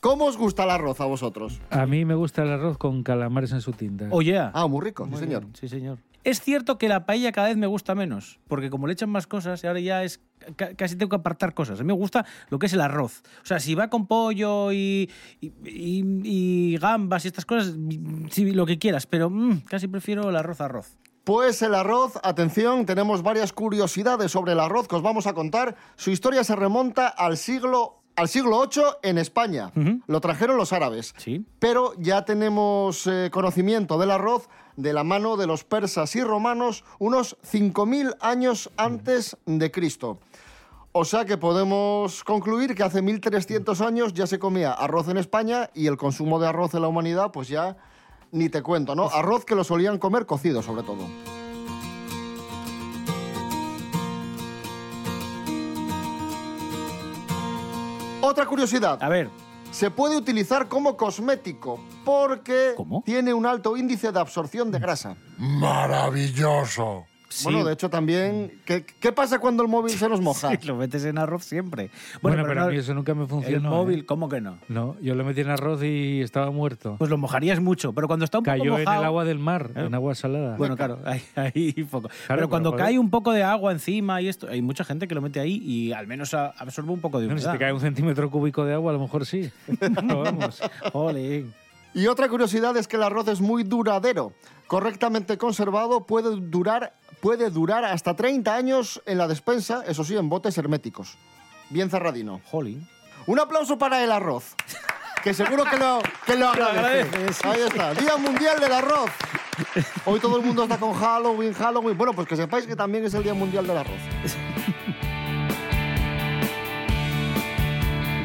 [0.00, 1.60] ¿Cómo os gusta el arroz a vosotros?
[1.70, 4.06] A mí me gusta el arroz con calamares en su tinta.
[4.10, 4.38] Oye.
[4.38, 5.42] Ah, muy rico, sí, Muy señor.
[5.44, 5.98] bien, Sí, señor.
[6.24, 9.26] Es cierto que la paella cada vez me gusta menos, porque como le echan más
[9.26, 10.20] cosas, ahora ya es
[10.56, 11.78] ca- casi tengo que apartar cosas.
[11.80, 13.22] A mí me gusta lo que es el arroz.
[13.42, 15.10] O sea, si va con pollo y,
[15.42, 17.74] y- y- y gambas y estas cosas,
[18.30, 20.96] sí, lo que quieras, pero mm, casi prefiero el arroz arroz.
[21.24, 25.74] Pues el arroz, atención, tenemos varias curiosidades sobre el arroz que os vamos a contar.
[25.96, 29.72] Su historia se remonta al siglo, al siglo VIII en España.
[30.06, 31.14] Lo trajeron los árabes.
[31.16, 31.46] Sí.
[31.58, 36.84] Pero ya tenemos eh, conocimiento del arroz de la mano de los persas y romanos
[36.98, 40.18] unos 5.000 años antes de Cristo.
[40.92, 45.70] O sea que podemos concluir que hace 1.300 años ya se comía arroz en España
[45.72, 47.78] y el consumo de arroz en la humanidad pues ya
[48.34, 49.08] ni te cuento, ¿no?
[49.08, 51.06] Arroz que lo solían comer cocido sobre todo.
[58.20, 59.02] Otra curiosidad.
[59.02, 59.30] A ver,
[59.70, 65.16] se puede utilizar como cosmético porque tiene un alto índice de absorción de grasa.
[65.38, 67.04] Maravilloso.
[67.42, 70.50] Bueno, de hecho también, ¿qué, qué pasa cuando el móvil se nos moja?
[70.50, 71.90] Sí, lo metes en arroz siempre.
[72.22, 73.56] Bueno, pero, a mí eso nunca me funcionó.
[73.56, 74.06] El móvil, ¿eh?
[74.06, 74.58] ¿cómo que no?
[74.68, 76.96] No, yo lo metí en arroz y estaba muerto.
[76.98, 79.00] Pues lo mojarías mucho, pero cuando está un Cayó poco en mojado...
[79.00, 79.84] el agua del mar, ¿Eh?
[79.86, 80.56] en agua salada.
[80.56, 82.08] Bueno, claro, ahí, ahí poco.
[82.08, 85.08] Claro, pero cuando pero, cae un poco de agua encima y esto, hay mucha gente
[85.08, 87.52] que lo mete ahí y al menos absorbe un poco de Bueno, humedad.
[87.52, 89.50] si te cae un centímetro cúbico de agua, a lo mejor sí.
[90.04, 90.60] No, vamos.
[90.92, 91.52] Jolín.
[91.94, 94.32] Y otra curiosidad es que el arroz es muy duradero.
[94.66, 100.28] Correctamente conservado puede durar, puede durar hasta 30 años en la despensa, eso sí, en
[100.28, 101.16] botes herméticos.
[101.70, 102.42] Bien cerradino.
[102.50, 102.86] Jolín.
[103.26, 104.54] Un aplauso para el arroz.
[105.22, 107.94] Que seguro que lo, que lo agradece, Ahí está.
[107.94, 109.10] Día Mundial del Arroz.
[110.04, 111.96] Hoy todo el mundo está con Halloween, Halloween.
[111.96, 113.96] Bueno, pues que sepáis que también es el Día Mundial del Arroz.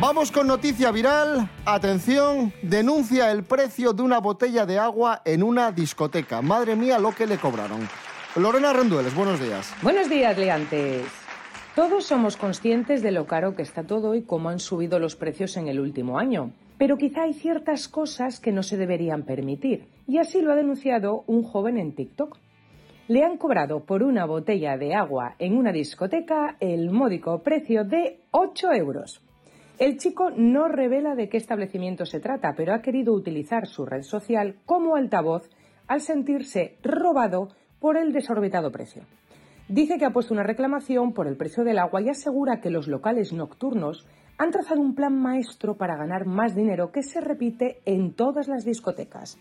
[0.01, 1.49] Vamos con noticia viral.
[1.63, 6.41] Atención, denuncia el precio de una botella de agua en una discoteca.
[6.41, 7.88] Madre mía, lo que le cobraron.
[8.35, 9.73] Lorena Rendueles, buenos días.
[9.81, 11.03] Buenos días, liantes.
[11.75, 15.57] Todos somos conscientes de lo caro que está todo y cómo han subido los precios
[15.57, 16.51] en el último año.
[16.77, 19.87] Pero quizá hay ciertas cosas que no se deberían permitir.
[20.07, 22.37] Y así lo ha denunciado un joven en TikTok.
[23.07, 28.19] Le han cobrado por una botella de agua en una discoteca el módico precio de
[28.29, 29.23] 8 euros.
[29.79, 34.03] El chico no revela de qué establecimiento se trata, pero ha querido utilizar su red
[34.03, 35.49] social como altavoz
[35.87, 39.03] al sentirse robado por el desorbitado precio.
[39.67, 42.87] Dice que ha puesto una reclamación por el precio del agua y asegura que los
[42.87, 48.13] locales nocturnos han trazado un plan maestro para ganar más dinero que se repite en
[48.13, 49.37] todas las discotecas.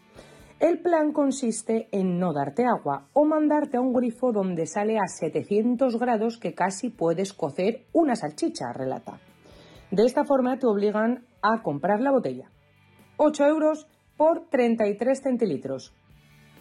[0.61, 5.07] El plan consiste en no darte agua o mandarte a un grifo donde sale a
[5.07, 9.21] 700 grados que casi puedes cocer una salchicha, relata.
[9.93, 12.51] De esta forma te obligan a comprar la botella.
[13.19, 15.95] 8 euros por 33 centilitros.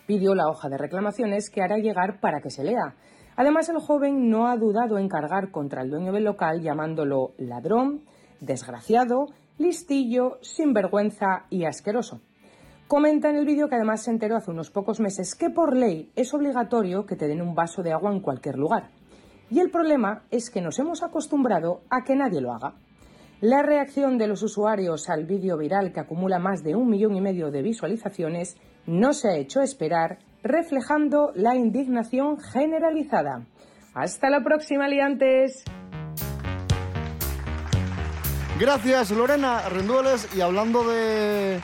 [0.07, 2.95] Pidió la hoja de reclamaciones que hará llegar para que se lea.
[3.35, 8.03] Además, el joven no ha dudado en cargar contra el dueño del local llamándolo ladrón,
[8.39, 12.21] desgraciado, listillo, sinvergüenza y asqueroso.
[12.87, 16.09] Comenta en el vídeo que además se enteró hace unos pocos meses que por ley
[16.15, 18.91] es obligatorio que te den un vaso de agua en cualquier lugar.
[19.49, 22.75] Y el problema es que nos hemos acostumbrado a que nadie lo haga.
[23.41, 27.21] La reacción de los usuarios al vídeo viral que acumula más de un millón y
[27.21, 33.45] medio de visualizaciones no se ha hecho esperar, reflejando la indignación generalizada.
[33.93, 35.63] Hasta la próxima, liantes.
[38.59, 40.35] Gracias, Lorena Rendueles.
[40.35, 41.59] Y hablando de,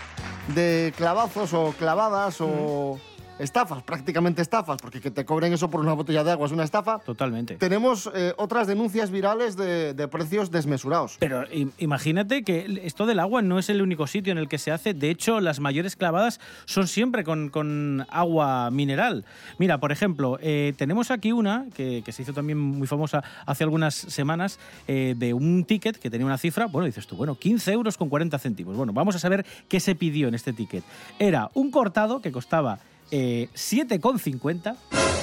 [0.53, 2.99] de clavazos o clavadas o
[3.39, 6.63] estafas, prácticamente estafas, porque que te cobren eso por una botella de agua es una
[6.63, 6.99] estafa.
[6.99, 7.55] Totalmente.
[7.55, 11.17] Tenemos eh, otras denuncias virales de, de precios desmesurados.
[11.19, 14.57] Pero im- imagínate que esto del agua no es el único sitio en el que
[14.57, 14.93] se hace.
[14.93, 19.25] De hecho, las mayores clavadas son siempre con, con agua mineral.
[19.57, 23.63] Mira, por ejemplo, eh, tenemos aquí una que, que se hizo también muy famosa hace
[23.63, 27.71] algunas semanas eh, de un ticket que tenía una cifra, bueno, dices tú, bueno, 15
[27.73, 28.75] euros con 40 céntimos.
[28.77, 30.83] Bueno, vamos a saber qué se pidió en este ticket.
[31.19, 32.79] Era un cortado que costaba
[33.15, 34.75] eh, 7,50.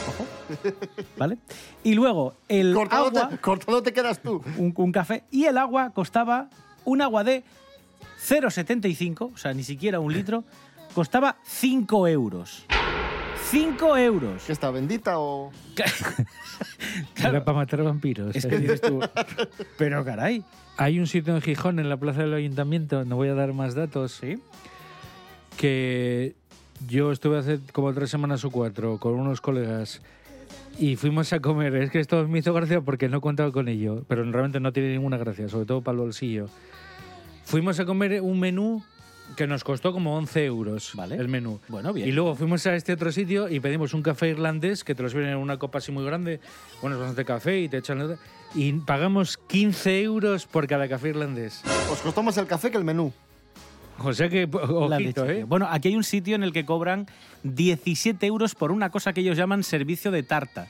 [0.08, 0.26] Ojo.
[1.18, 1.38] ¿Vale?
[1.82, 3.36] Y luego el Cortado te- agua...
[3.40, 4.42] cortado te quedas tú.
[4.58, 5.24] Un, un café.
[5.32, 6.48] Y el agua costaba,
[6.84, 7.42] un agua de
[8.26, 10.44] 0,75, o sea, ni siquiera un litro,
[10.94, 12.64] costaba 5 euros.
[13.50, 14.44] 5 euros.
[14.44, 15.50] ¿Que está bendita o...?
[17.16, 18.36] Era para matar vampiros.
[18.36, 19.00] Es que dices tú,
[19.78, 20.44] pero caray.
[20.76, 23.74] Hay un sitio en Gijón, en la plaza del ayuntamiento, no voy a dar más
[23.74, 24.38] datos, ¿Sí?
[25.56, 26.34] que
[26.88, 30.00] yo estuve hace como tres semanas o cuatro con unos colegas
[30.78, 31.74] y fuimos a comer.
[31.76, 34.92] Es que esto me hizo gracia porque no contaba con ello, pero realmente no tiene
[34.92, 36.46] ninguna gracia, sobre todo para el bolsillo.
[37.44, 38.82] Fuimos a comer un menú
[39.36, 41.16] que nos costó como 11 euros Vale.
[41.16, 41.60] el menú.
[41.68, 42.08] Bueno, bien.
[42.08, 45.08] Y luego fuimos a este otro sitio y pedimos un café irlandés que te lo
[45.08, 46.40] sirven en una copa así muy grande.
[46.80, 48.16] Bueno, es bastante café y te echan...
[48.54, 51.62] Y pagamos 15 euros por cada café irlandés.
[51.92, 53.12] Os costó más el café que el menú.
[54.02, 55.28] O sea que, ojito.
[55.28, 55.44] ¿eh?
[55.44, 57.06] Bueno, aquí hay un sitio en el que cobran
[57.42, 60.68] 17 euros por una cosa que ellos llaman servicio de tarta.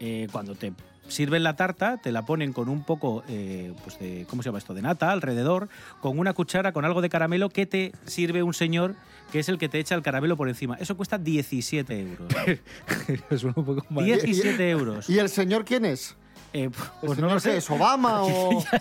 [0.00, 0.72] Eh, cuando te
[1.08, 4.58] sirven la tarta, te la ponen con un poco, eh, pues de, ¿cómo se llama
[4.58, 4.74] esto?
[4.74, 5.68] De nata alrededor,
[6.00, 8.94] con una cuchara, con algo de caramelo que te sirve un señor
[9.30, 10.76] que es el que te echa el caramelo por encima.
[10.78, 12.28] Eso cuesta 17 euros.
[13.30, 14.04] Es un poco mal.
[14.04, 15.08] 17 euros.
[15.08, 16.16] ¿Y el señor quién es?
[16.52, 17.56] Eh, ¿El pues no señor lo sé.
[17.56, 17.70] es?
[17.70, 18.62] ¿Obama o...?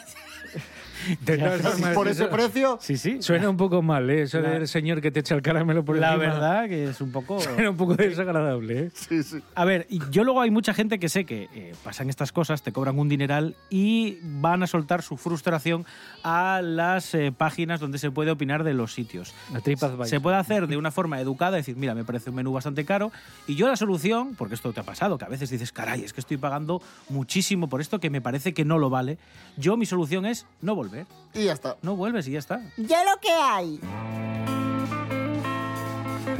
[1.21, 2.77] De Ya, todas formas, por ese eso- precio.
[2.81, 3.21] Sí, sí.
[3.21, 4.23] Suena un poco mal, ¿eh?
[4.23, 6.33] Eso La- del señor que te echa el caramelo por La encima.
[6.33, 7.39] verdad que es un poco...
[7.39, 8.91] Suena un poco desagradable, ¿eh?
[8.93, 9.39] Sí, sí.
[9.55, 12.71] A ver, yo luego hay mucha gente que sé que eh, pasan estas cosas, te
[12.71, 15.85] cobran un dineral y van a soltar su frustración
[16.23, 19.33] a las eh, páginas donde se puede opinar de los sitios.
[19.55, 20.07] A TripAdvisor.
[20.07, 23.11] Se puede hacer de una forma educada, decir, mira, me parece un menú bastante caro.
[23.47, 26.13] Y yo la solución, porque esto te ha pasado, que a veces dices, caray, es
[26.13, 29.17] que estoy pagando muchísimo por esto que me parece que no lo vale.
[29.57, 30.90] Yo mi solución es no volver.
[31.33, 31.77] Y ya está.
[31.81, 32.61] No vuelves y ya está.
[32.77, 33.79] Ya lo que hay.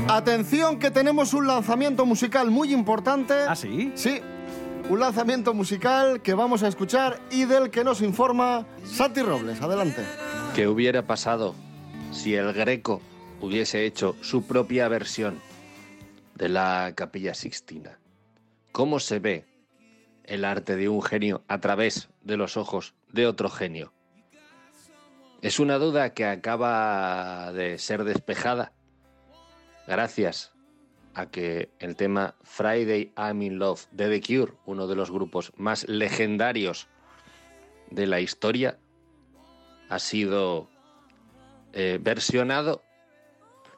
[0.07, 3.33] Atención que tenemos un lanzamiento musical muy importante.
[3.47, 3.91] ¿Ah, sí?
[3.95, 4.21] Sí.
[4.89, 9.61] Un lanzamiento musical que vamos a escuchar y del que nos informa Santi Robles.
[9.61, 10.03] Adelante.
[10.55, 11.55] ¿Qué hubiera pasado
[12.11, 13.01] si el Greco
[13.39, 15.39] hubiese hecho su propia versión
[16.35, 17.99] de la Capilla Sixtina?
[18.71, 19.45] ¿Cómo se ve
[20.25, 23.93] el arte de un genio a través de los ojos de otro genio?
[25.41, 28.73] Es una duda que acaba de ser despejada
[29.87, 30.53] gracias
[31.15, 35.51] a que el tema Friday I'm in Love de The Cure, uno de los grupos
[35.57, 36.87] más legendarios
[37.89, 38.77] de la historia,
[39.89, 40.69] ha sido
[41.73, 42.83] eh, versionado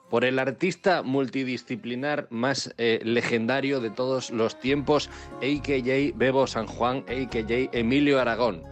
[0.10, 6.18] por el artista multidisciplinar más eh, legendario de todos los tiempos, a.k.a.
[6.18, 7.70] Bebo San Juan, a.k.a.
[7.72, 8.64] Emilio Aragón.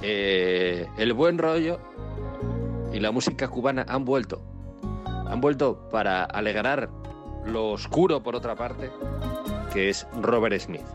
[0.00, 1.78] Eh, el buen rollo
[2.92, 4.42] y la música cubana han vuelto.
[5.04, 6.90] Han vuelto para alegrar
[7.46, 8.90] lo oscuro, por otra parte,
[9.72, 10.86] que es Robert Smith.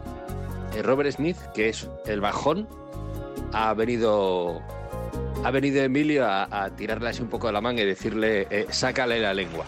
[0.75, 2.67] Eh, Robert Smith, que es el bajón,
[3.53, 4.61] ha venido
[5.43, 8.67] ha venido Emilio a, a tirarle así un poco de la manga y decirle, eh,
[8.69, 9.65] sácale la lengua.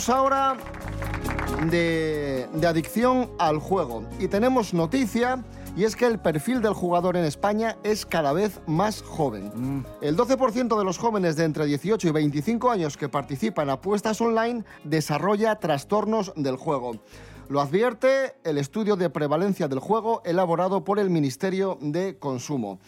[0.00, 0.56] Hablamos ahora
[1.70, 5.44] de, de adicción al juego y tenemos noticia
[5.76, 9.84] y es que el perfil del jugador en España es cada vez más joven.
[10.00, 14.18] El 12% de los jóvenes de entre 18 y 25 años que participan en apuestas
[14.22, 16.92] online desarrolla trastornos del juego.
[17.50, 22.78] Lo advierte el estudio de prevalencia del juego elaborado por el Ministerio de Consumo.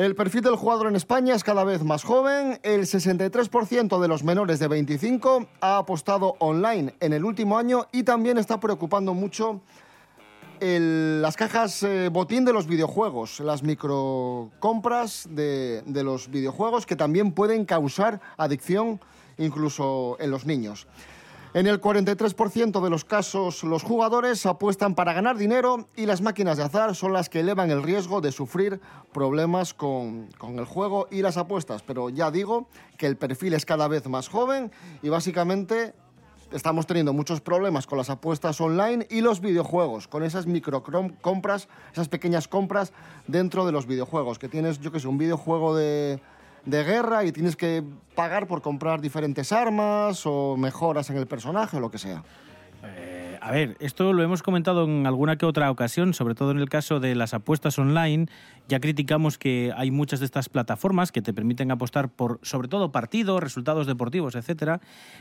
[0.00, 2.58] El perfil del jugador en España es cada vez más joven.
[2.62, 8.02] El 63% de los menores de 25 ha apostado online en el último año y
[8.02, 9.60] también está preocupando mucho
[10.58, 17.66] las cajas eh, botín de los videojuegos, las microcompras de los videojuegos que también pueden
[17.66, 19.02] causar adicción
[19.36, 20.86] incluso en los niños.
[21.52, 26.58] En el 43% de los casos, los jugadores apuestan para ganar dinero y las máquinas
[26.58, 28.80] de azar son las que elevan el riesgo de sufrir
[29.12, 31.82] problemas con, con el juego y las apuestas.
[31.82, 34.70] Pero ya digo que el perfil es cada vez más joven
[35.02, 35.92] y básicamente
[36.52, 40.84] estamos teniendo muchos problemas con las apuestas online y los videojuegos, con esas micro
[41.20, 42.92] compras, esas pequeñas compras
[43.26, 46.20] dentro de los videojuegos, que tienes, yo que sé, un videojuego de,
[46.64, 47.82] de guerra y tienes que
[48.14, 52.22] pagar por comprar diferentes armas o mejoras en el personaje o lo que sea.
[52.82, 56.58] Eh, a ver, esto lo hemos comentado en alguna que otra ocasión, sobre todo en
[56.58, 58.26] el caso de las apuestas online.
[58.68, 62.92] Ya criticamos que hay muchas de estas plataformas que te permiten apostar por, sobre todo,
[62.92, 64.80] partidos, resultados deportivos, etcétera,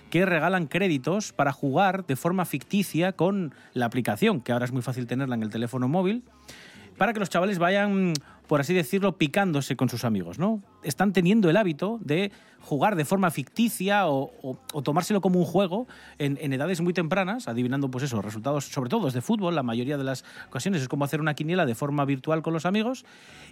[0.09, 4.81] que regalan créditos para jugar de forma ficticia con la aplicación, que ahora es muy
[4.81, 6.23] fácil tenerla en el teléfono móvil,
[6.97, 8.13] para que los chavales vayan,
[8.49, 10.63] por así decirlo, picándose con sus amigos, ¿no?
[10.81, 12.31] Están teniendo el hábito de
[12.61, 15.87] jugar de forma ficticia o, o- o tomárselo como un juego
[16.17, 19.97] en, en edades muy tempranas, adivinando, pues eso, resultados, sobre todo de fútbol, la mayoría
[19.97, 23.05] de las ocasiones es como hacer una quiniela de forma virtual con los amigos.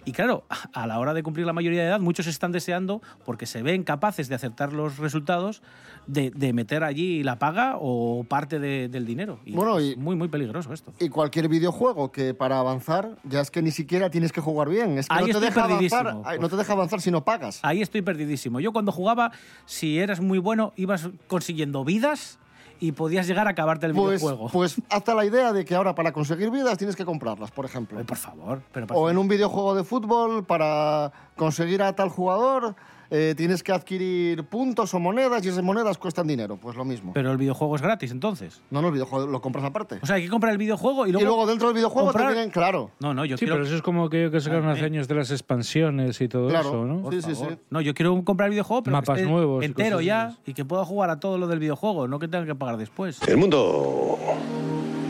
[0.04, 3.46] Y claro, a la hora de cumplir la mayoría de edad, muchos están deseando, porque
[3.46, 5.62] se ven capaces de acertar los resultados,
[6.06, 9.40] de, de meter allí la paga o parte de- del dinero.
[9.44, 10.92] Y Bueno, y- es muy, muy peligroso esto.
[11.00, 14.96] Y cualquier videojuego que para avanzar ya es que ni siquiera tienes que jugar bien,
[14.98, 17.58] es que Ahí no te, deja avanzar, no te deja avanzar si no pagas.
[17.62, 18.60] Ahí estoy perdidísimo.
[18.60, 19.30] Yo cuando jugaba,
[19.64, 22.38] si eras muy bueno, ibas consiguiendo vidas
[22.80, 24.50] y podías llegar a acabarte el Pues, videojuego.
[24.52, 28.04] pues hasta la idea de que ahora para conseguir vidas tienes que comprarlas, por ejemplo.
[28.04, 28.62] por favor.
[28.72, 32.74] Pero o en un videojuego de fútbol, para conseguir a tal jugador,
[33.10, 36.56] eh, tienes que adquirir puntos o monedas y esas monedas cuestan dinero.
[36.60, 37.12] Pues lo mismo.
[37.14, 38.60] Pero el videojuego es gratis, entonces.
[38.70, 39.98] No, no, el videojuego lo compras aparte.
[40.02, 41.22] O sea, hay que comprar el videojuego y luego.
[41.22, 42.90] y luego dentro del videojuego comprar- te vienen, claro.
[43.00, 43.54] No, no, yo Sí, quiero.
[43.56, 44.86] pero eso es como aquello que sacaron Ah, hace eh.
[44.86, 46.68] años de las expansiones y todo Claro.
[46.68, 47.02] eso, ¿no?
[47.02, 47.58] Por favor.
[47.70, 50.64] No, yo quiero comprar el videojuego, pero que Mapas esté nuevos entero ya y que
[50.64, 53.20] pueda jugar a todo lo del videojuego, no que tenga que pagar después.
[53.26, 54.18] El mundo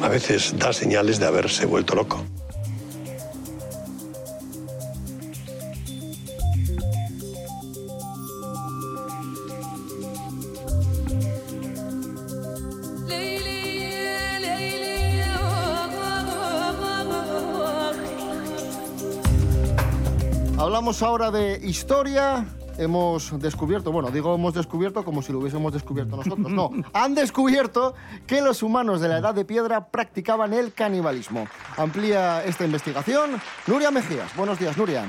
[0.03, 2.23] a veces da señales de haberse vuelto loco.
[20.79, 22.47] Hablamos ahora de historia.
[22.79, 26.53] Hemos descubierto, bueno, digo hemos descubierto como si lo hubiésemos descubierto nosotros.
[26.53, 27.97] No, han descubierto
[28.29, 31.49] que los humanos de la Edad de Piedra practicaban el canibalismo.
[31.77, 34.37] Amplía esta investigación Nuria Mejías.
[34.37, 35.05] Buenos días, Nuria.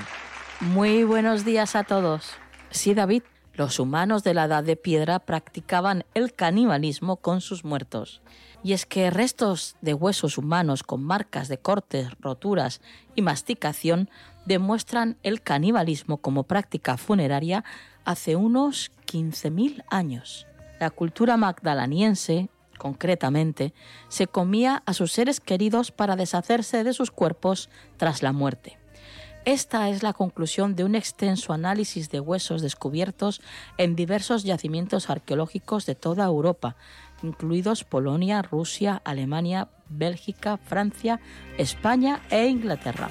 [0.60, 2.32] Muy buenos días a todos.
[2.72, 3.22] Sí, David,
[3.54, 8.24] los humanos de la Edad de Piedra practicaban el canibalismo con sus muertos.
[8.64, 12.82] Y es que restos de huesos humanos con marcas de cortes, roturas
[13.16, 14.10] y masticación
[14.50, 17.64] demuestran el canibalismo como práctica funeraria
[18.04, 20.48] hace unos 15.000 años.
[20.80, 23.74] La cultura magdalaniense, concretamente,
[24.08, 28.80] se comía a sus seres queridos para deshacerse de sus cuerpos tras la muerte.
[29.46, 33.42] Esta es la conclusión de un extenso análisis de huesos descubiertos
[33.78, 36.76] en diversos yacimientos arqueológicos de toda Europa,
[37.22, 41.20] incluidos Polonia, Rusia, Alemania, Bélgica, Francia,
[41.58, 43.10] España e Inglaterra.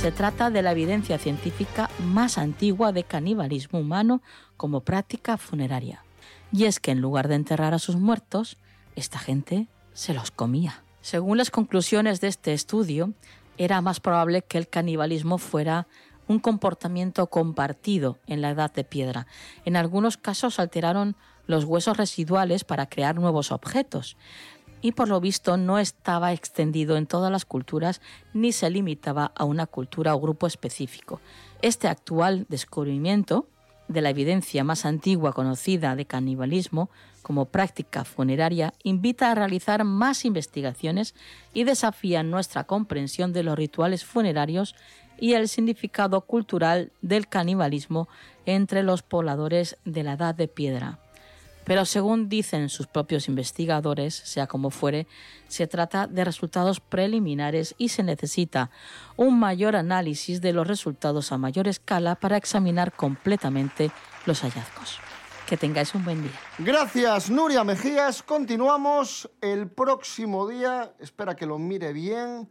[0.00, 4.22] Se trata de la evidencia científica más antigua de canibalismo humano
[4.56, 6.04] como práctica funeraria.
[6.52, 8.58] Y es que en lugar de enterrar a sus muertos,
[8.94, 10.84] esta gente se los comía.
[11.00, 13.12] Según las conclusiones de este estudio,
[13.58, 15.88] era más probable que el canibalismo fuera
[16.28, 19.26] un comportamiento compartido en la edad de piedra.
[19.64, 24.16] En algunos casos alteraron los huesos residuales para crear nuevos objetos
[24.80, 28.00] y por lo visto no estaba extendido en todas las culturas
[28.32, 31.20] ni se limitaba a una cultura o grupo específico.
[31.62, 33.48] Este actual descubrimiento
[33.88, 36.90] de la evidencia más antigua conocida de canibalismo
[37.22, 41.14] como práctica funeraria invita a realizar más investigaciones
[41.52, 44.74] y desafía nuestra comprensión de los rituales funerarios
[45.18, 48.08] y el significado cultural del canibalismo
[48.46, 51.00] entre los pobladores de la Edad de Piedra.
[51.68, 55.06] Pero según dicen sus propios investigadores, sea como fuere,
[55.48, 58.70] se trata de resultados preliminares y se necesita
[59.18, 63.90] un mayor análisis de los resultados a mayor escala para examinar completamente
[64.24, 64.98] los hallazgos.
[65.46, 66.32] Que tengáis un buen día.
[66.58, 68.22] Gracias, Nuria Mejías.
[68.22, 70.94] Continuamos el próximo día.
[70.98, 72.48] Espera que lo mire bien.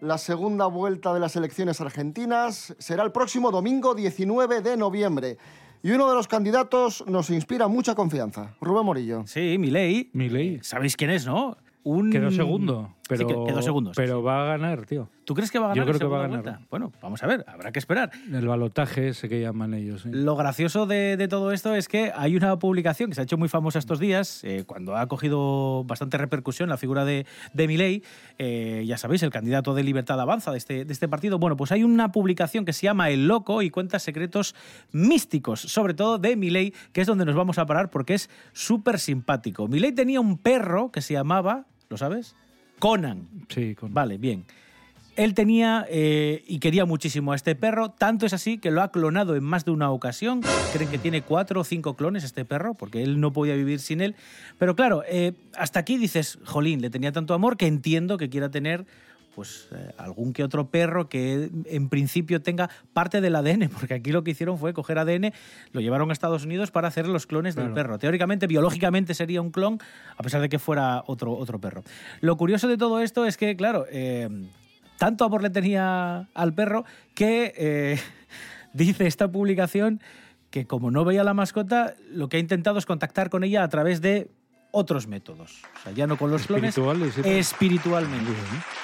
[0.00, 5.38] La segunda vuelta de las elecciones argentinas será el próximo domingo 19 de noviembre.
[5.82, 8.54] Y uno de los candidatos nos inspira mucha confianza.
[8.60, 9.24] Rubén Morillo.
[9.26, 10.10] Sí, Milei.
[10.12, 10.60] Milei.
[10.62, 11.56] ¿Sabéis quién es, no?
[11.82, 12.10] un...
[12.10, 13.28] Quedó segundo, pero,
[13.92, 15.08] Sí, sí, va a ganar, tío.
[15.24, 15.86] ¿Tú crees que va a ganar?
[15.86, 16.42] Yo creo que va a ganar.
[16.42, 16.60] vuelta?
[16.70, 18.10] Bueno, vamos a ver, habrá que esperar.
[18.32, 20.04] El balotaje ese que llaman ellos.
[20.06, 23.38] Lo gracioso de, de todo esto es que hay una publicación que se ha hecho
[23.38, 28.02] muy famosa estos días, eh, cuando ha cogido bastante repercusión la figura de, de Milei,
[28.38, 31.38] eh, ya sabéis, el candidato de Libertad Avanza de este, de este partido.
[31.38, 34.54] Bueno, pues hay una publicación que se llama El Loco y cuenta secretos
[34.92, 38.98] místicos, sobre todo de Milei, que es donde nos vamos a parar porque es súper
[38.98, 39.68] simpático.
[39.68, 42.34] Milei tenía un perro que se llamaba, ¿lo sabes?
[42.80, 43.28] Conan.
[43.48, 43.94] Sí, con...
[43.94, 44.44] Vale, bien.
[45.16, 48.90] Él tenía eh, y quería muchísimo a este perro, tanto es así que lo ha
[48.90, 50.40] clonado en más de una ocasión.
[50.72, 54.00] Creen que tiene cuatro o cinco clones este perro, porque él no podía vivir sin
[54.00, 54.14] él.
[54.58, 58.50] Pero claro, eh, hasta aquí dices, jolín, le tenía tanto amor que entiendo que quiera
[58.50, 58.86] tener
[59.34, 64.12] pues eh, algún que otro perro que en principio tenga parte del ADN, porque aquí
[64.12, 65.32] lo que hicieron fue coger ADN,
[65.72, 67.98] lo llevaron a Estados Unidos para hacer los clones del perro.
[67.98, 69.78] Teóricamente, biológicamente sería un clon,
[70.16, 71.82] a pesar de que fuera otro, otro perro.
[72.20, 74.28] Lo curioso de todo esto es que, claro, eh,
[74.98, 77.98] tanto amor le tenía al perro que eh,
[78.72, 80.00] dice esta publicación
[80.50, 83.68] que como no veía la mascota, lo que ha intentado es contactar con ella a
[83.68, 84.30] través de
[84.72, 85.62] otros métodos.
[85.80, 87.02] O sea, ya no con los clones, tal.
[87.24, 88.30] espiritualmente.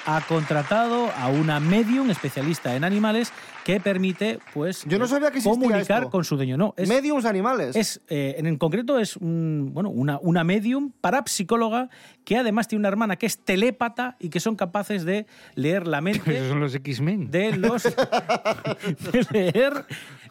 [0.05, 3.31] Ha contratado a una medium especialista en animales
[3.63, 6.09] que permite, pues, Yo no sabía que existía comunicar esto.
[6.09, 6.55] con su dueño.
[6.57, 7.75] No, es, Mediums animales.
[7.75, 11.89] es, eh, en, en concreto es un- bueno, una, una medium parapsicóloga
[12.23, 16.01] que además tiene una hermana que es telépata y que son capaces de leer la
[16.01, 17.29] mente Esos son los X-Men.
[17.31, 17.83] de los
[19.11, 19.85] de leer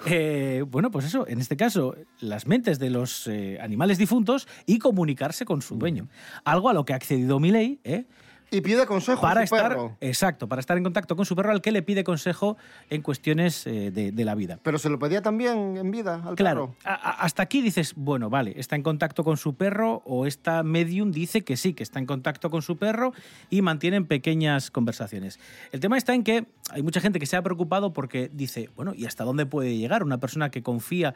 [0.05, 4.79] eh, bueno pues eso en este caso las mentes de los eh, animales difuntos y
[4.79, 6.09] comunicarse con su dueño
[6.45, 8.05] algo a lo que ha accedido Milei ¿eh?
[8.49, 9.97] Y pide consejo para a su estar perro.
[10.01, 12.57] exacto para estar en contacto con su perro al que le pide consejo
[12.91, 16.37] en cuestiones eh, de, de la vida Pero se lo pedía también en vida al
[16.37, 16.95] Claro, perro.
[16.95, 21.11] a- hasta aquí dices, bueno, vale, está en contacto con su perro o esta medium
[21.11, 23.13] dice que sí, que está en contacto con su perro
[23.51, 25.41] y mantienen pequeñas conversaciones.
[25.73, 28.93] El tema está en que hay mucha gente que se ha preocupado porque dice, bueno,
[28.95, 31.15] ¿y hasta dónde puede llegar una persona que confía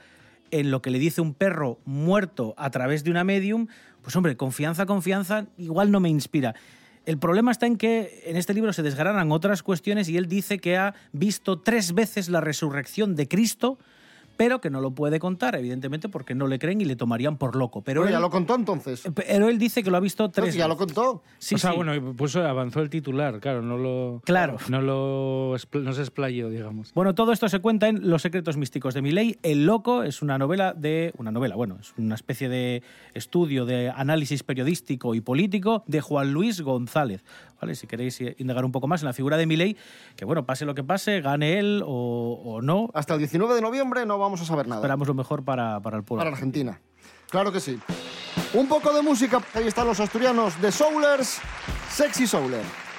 [0.51, 3.69] en lo que le dice un perro muerto a través de una medium?
[4.03, 6.55] Pues hombre, confianza, confianza, igual no me inspira.
[7.07, 10.59] El problema está en que en este libro se desgranan otras cuestiones y él dice
[10.59, 13.79] que ha visto tres veces la resurrección de Cristo,
[14.41, 17.57] pero que no lo puede contar, evidentemente, porque no le creen y le tomarían por
[17.57, 17.83] loco.
[17.83, 19.03] Pero, Pero él, ya lo contó entonces.
[19.15, 21.23] pero él dice que lo ha visto No, tres si ya lo contó.
[21.39, 21.77] Sí, o sea, sí.
[21.77, 24.23] bueno, pues avanzó el titular, claro, no lo.
[24.25, 24.57] Claro.
[24.71, 26.95] No lo no se explayó, digamos.
[26.95, 29.39] Bueno, todo esto se cuenta en Los secretos místicos de Milei.
[29.43, 32.83] El loco es una novela de una novela, bueno, es una especie de
[33.13, 37.23] estudio de análisis periodístico y político de Juan Luis González.
[37.61, 37.75] ¿Vale?
[37.75, 39.77] Si queréis indagar un poco más en la figura de Milei,
[40.17, 43.61] que bueno, pase lo que pase, gane él o, o no, Hasta el 19 de
[43.61, 44.81] noviembre no vamos a saber nada.
[44.81, 46.21] esperamos lo mejor para, para el pueblo.
[46.21, 46.79] Para Argentina.
[47.31, 47.81] Claro que sí.
[48.55, 49.41] Un poco de música.
[49.55, 51.41] Ahí están los asturianos de Soulers.
[51.91, 52.90] Sexy Souler.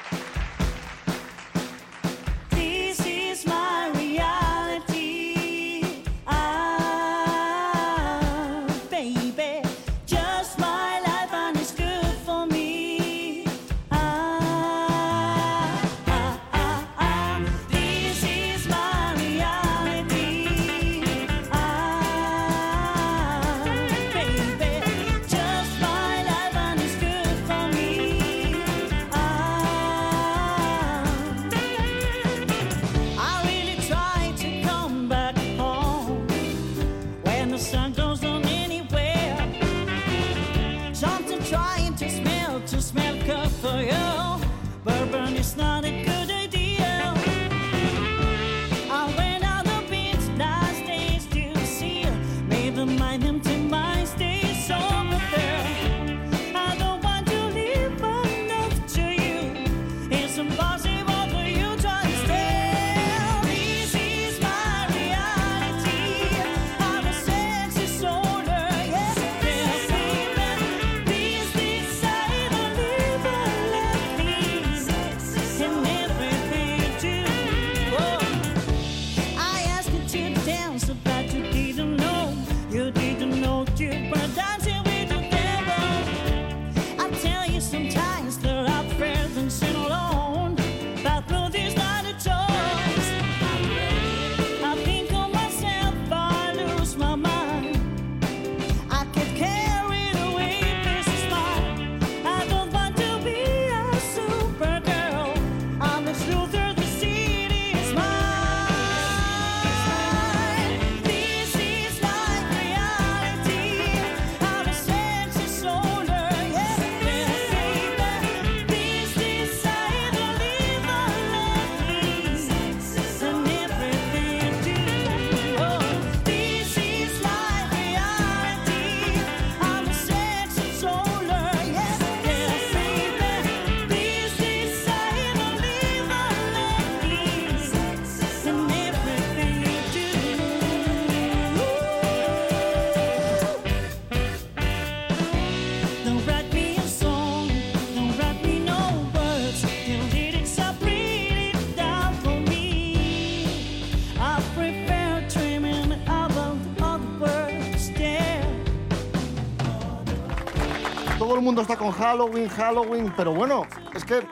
[161.52, 164.26] Mundo está con Halloween, Halloween, pero bueno, es que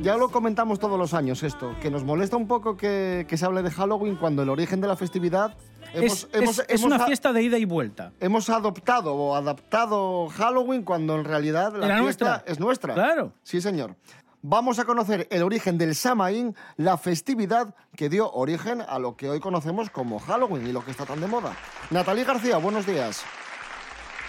[0.00, 3.44] ya lo comentamos todos los años esto, que nos molesta un poco que, que se
[3.46, 5.56] hable de Halloween cuando el origen de la festividad...
[5.94, 8.12] Es, es- es una a- fiesta de ida y vuelta.
[8.18, 12.52] Hemos adoptado o adaptado Halloween cuando en realidad la Era fiesta nuestra.
[12.52, 12.94] es nuestra.
[12.94, 13.32] Claro.
[13.44, 13.94] Sí, señor.
[14.40, 19.30] Vamos a conocer el origen del Samaín, la festividad que dio origen a lo que
[19.30, 21.54] hoy conocemos como Halloween y lo que está tan de moda.
[21.90, 23.22] Natalie García, buenos días.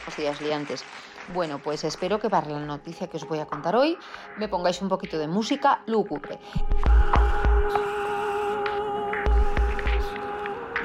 [0.06, 0.84] Buenos días, liantes.
[1.30, 3.98] Bueno, pues espero que para la noticia que os voy a contar hoy
[4.38, 6.40] me pongáis un poquito de música lúgubre.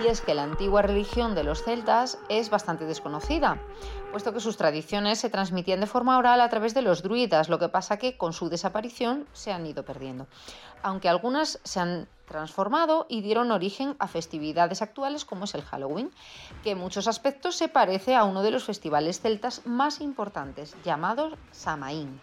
[0.01, 3.61] Y es que la antigua religión de los celtas es bastante desconocida,
[4.13, 7.59] puesto que sus tradiciones se transmitían de forma oral a través de los druidas, lo
[7.59, 10.29] que pasa que con su desaparición se han ido perdiendo.
[10.83, 16.13] Aunque algunas se han transformado y dieron origen a festividades actuales como es el Halloween,
[16.63, 21.37] que en muchos aspectos se parece a uno de los festivales celtas más importantes, llamado
[21.51, 22.21] Samaín.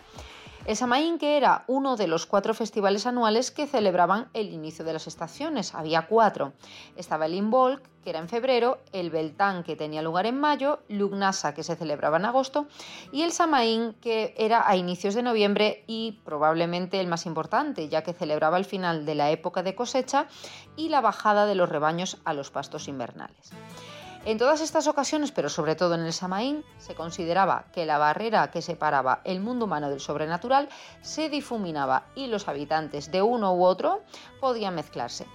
[0.65, 4.93] El Samaín, que era uno de los cuatro festivales anuales que celebraban el inicio de
[4.93, 5.75] las estaciones.
[5.75, 6.53] Había cuatro.
[6.95, 11.53] Estaba el Imbolc, que era en febrero, el Beltán, que tenía lugar en mayo, Lugnasa,
[11.53, 12.65] que se celebraba en agosto,
[13.11, 18.01] y el Samaín, que era a inicios de noviembre y probablemente el más importante, ya
[18.01, 20.27] que celebraba el final de la época de cosecha
[20.75, 23.51] y la bajada de los rebaños a los pastos invernales.
[24.25, 28.49] En todas estas ocasiones, pero sobre todo en el Samaín, se consideraba que la barrera
[28.49, 30.67] que separaba el mundo humano del sobrenatural
[31.03, 34.01] se difuminaba y los habitantes de uno u otro
[34.41, 35.27] podían mezclarse.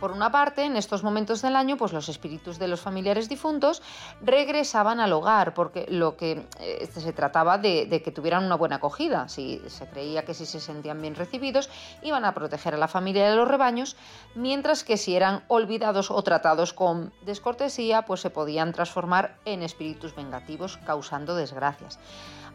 [0.00, 3.82] Por una parte, en estos momentos del año, pues los espíritus de los familiares difuntos
[4.22, 8.76] regresaban al hogar, porque lo que eh, se trataba de, de que tuvieran una buena
[8.76, 9.28] acogida.
[9.28, 11.68] Si se creía que si se sentían bien recibidos,
[12.02, 13.96] iban a proteger a la familia a los rebaños,
[14.36, 20.14] mientras que si eran olvidados o tratados con descortesía, pues se podían transformar en espíritus
[20.14, 21.98] vengativos, causando desgracias.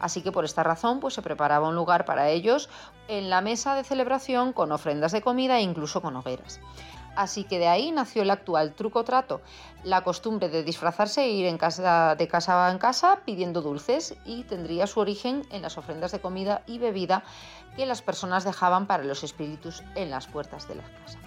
[0.00, 2.68] Así que por esta razón pues se preparaba un lugar para ellos
[3.08, 6.60] en la mesa de celebración con ofrendas de comida e incluso con hogueras.
[7.16, 9.40] Así que de ahí nació el actual truco trato,
[9.82, 15.00] la costumbre de disfrazarse e ir de casa en casa pidiendo dulces y tendría su
[15.00, 17.22] origen en las ofrendas de comida y bebida
[17.76, 21.18] que las personas dejaban para los espíritus en las puertas de la casa.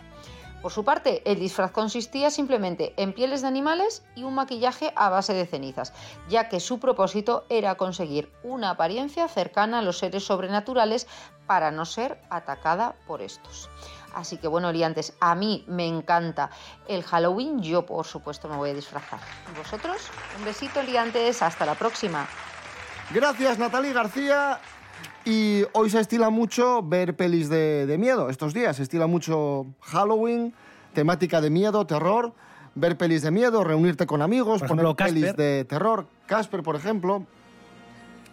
[0.61, 5.09] Por su parte, el disfraz consistía simplemente en pieles de animales y un maquillaje a
[5.09, 5.93] base de cenizas,
[6.29, 11.07] ya que su propósito era conseguir una apariencia cercana a los seres sobrenaturales
[11.45, 13.69] para no ser atacada por estos.
[14.18, 16.49] Así que bueno, liantes, a mí me encanta
[16.88, 19.20] el Halloween, yo por supuesto me voy a disfrazar.
[19.53, 19.97] ¿Y vosotros?
[20.39, 22.26] Un besito, liantes, hasta la próxima.
[23.13, 24.59] Gracias, Natalie García.
[25.24, 28.32] Y hoy se estila mucho ver pelis de, de miedo.
[28.32, 30.51] Estos días se estila mucho Halloween,
[30.93, 32.34] temática de miedo, terror.
[32.74, 36.07] Ver pelis de miedo, reunirte con amigos, Por poner ejemplo, pelis de terror.
[36.26, 37.24] Casper, por ejemplo.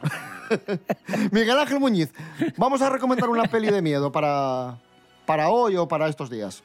[1.30, 2.12] Miguel Ángel Muñiz,
[2.56, 4.78] vamos a recomendar una peli de miedo para,
[5.26, 6.62] para hoy o para estos días.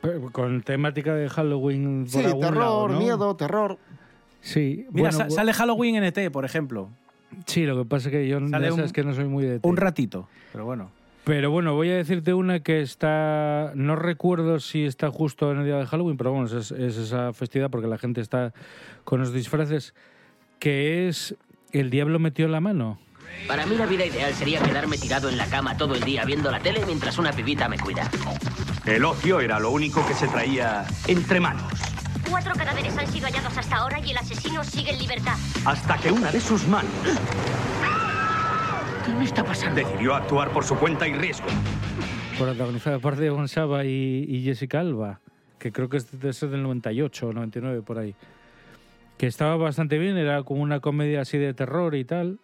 [0.00, 2.98] Pero Con temática de Halloween por Sí, algún terror, lado, ¿no?
[2.98, 3.78] miedo, terror.
[4.40, 4.86] Sí.
[4.92, 6.88] Mira, bueno, sa- bu- sale Halloween en ET, por ejemplo.
[7.46, 9.60] Sí, lo que pasa es que yo de un- esas que no soy muy de...
[9.62, 10.90] Un ratito, pero bueno.
[11.24, 13.72] Pero bueno, voy a decirte una que está.
[13.74, 17.34] No recuerdo si está justo en el día de Halloween, pero bueno, es, es esa
[17.34, 18.54] festividad porque la gente está
[19.04, 19.94] con los disfraces.
[20.58, 21.36] Que es.
[21.72, 22.98] El diablo metió la mano.
[23.46, 26.50] Para mí la vida ideal sería quedarme tirado en la cama todo el día viendo
[26.50, 28.08] la tele mientras una pibita me cuida.
[28.86, 31.64] El ocio era lo único que se traía entre manos.
[32.28, 35.36] Cuatro cadáveres han sido hallados hasta ahora y el asesino sigue en libertad.
[35.64, 36.90] Hasta que una de sus manos
[39.04, 39.76] ¿Qué me está pasando?
[39.76, 41.46] decidió actuar por su cuenta y riesgo.
[42.38, 45.20] Protagonizada por Diego Gonzaba y, y Jessica Alba.
[45.58, 48.14] Que creo que es de ser del 98 o 99 por ahí.
[49.18, 52.38] Que estaba bastante bien, era como una comedia así de terror y tal.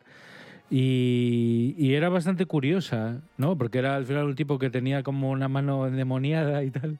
[0.69, 3.57] Y, y era bastante curiosa, ¿no?
[3.57, 6.99] Porque era al final un tipo que tenía como una mano endemoniada y tal,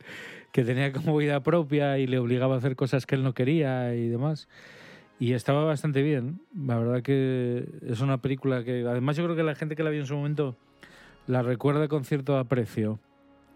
[0.53, 3.95] que tenía como vida propia y le obligaba a hacer cosas que él no quería
[3.95, 4.49] y demás.
[5.19, 6.41] Y estaba bastante bien.
[6.55, 9.91] La verdad que es una película que, además, yo creo que la gente que la
[9.91, 10.57] vio en su momento
[11.27, 13.01] la recuerda con cierto aprecio,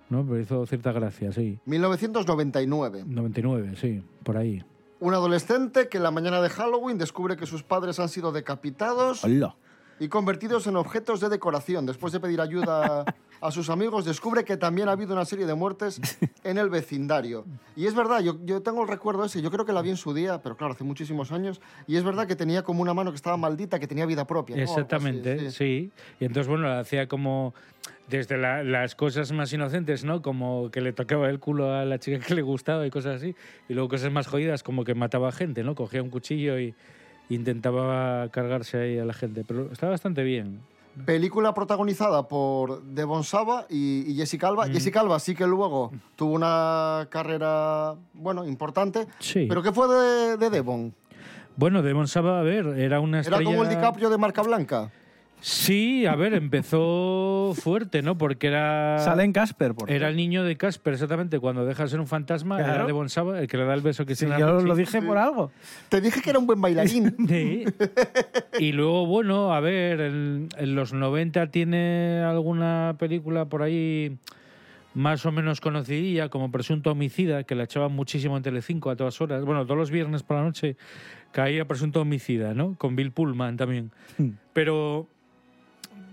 [0.08, 0.24] ¿no?
[0.24, 1.58] Pero hizo cierta gracia, sí.
[1.66, 3.04] 1999.
[3.06, 4.64] 99, sí, por ahí.
[4.98, 9.24] Un adolescente que en la mañana de Halloween descubre que sus padres han sido decapitados
[9.24, 9.54] Hola.
[10.00, 11.86] Y convertidos en objetos de decoración.
[11.86, 13.04] Después de pedir ayuda
[13.40, 16.00] a sus amigos, descubre que también ha habido una serie de muertes
[16.42, 17.44] en el vecindario.
[17.76, 19.96] Y es verdad, yo, yo tengo el recuerdo ese, yo creo que la vi en
[19.98, 23.10] su día, pero claro, hace muchísimos años, y es verdad que tenía como una mano
[23.12, 24.56] que estaba maldita, que tenía vida propia.
[24.56, 24.62] ¿no?
[24.62, 25.92] Algo así, Exactamente, sí.
[26.18, 27.54] Y entonces, bueno, hacía como
[28.08, 30.20] desde la- las cosas más inocentes, ¿no?
[30.22, 33.36] Como que le tocaba el culo a la chica que le gustaba y cosas así.
[33.68, 35.74] Y luego cosas más jodidas, como que mataba gente, ¿no?
[35.74, 36.74] Cogía un cuchillo y,
[37.34, 39.44] intentaba cargarse ahí a la gente.
[39.46, 40.60] Pero está bastante bien.
[41.06, 44.66] Película protagonizada por Devon Saba y, y Jessica Alba.
[44.66, 44.72] Mm.
[44.72, 49.06] Jessica Alba sí que luego tuvo una carrera, bueno, importante.
[49.20, 49.46] Sí.
[49.48, 50.92] ¿Pero qué fue de, de Devon?
[51.56, 53.44] Bueno, Devon Saba, a ver, era una ¿Era estrella...
[53.44, 54.90] como el DiCaprio de marca blanca?
[55.40, 58.18] Sí, a ver, empezó fuerte, ¿no?
[58.18, 58.98] Porque era...
[58.98, 61.38] Sale en Casper, por Era el niño de Casper, exactamente.
[61.38, 62.84] Cuando deja de ser un fantasma, era.
[62.84, 65.50] Devon Saba el que le da el beso que Sí, yo lo dije por algo.
[65.88, 67.16] Te dije que era un buen bailarín.
[67.30, 67.64] Sí.
[68.58, 74.18] Y luego, bueno, a ver, en, en los 90 tiene alguna película por ahí
[74.94, 79.20] más o menos conocidilla, como Presunto Homicida, que la echaban muchísimo en Telecinco a todas
[79.20, 79.44] horas.
[79.44, 80.76] Bueno, todos los viernes por la noche
[81.32, 82.74] caía Presunto Homicida, ¿no?
[82.76, 83.92] Con Bill Pullman también.
[84.52, 85.06] Pero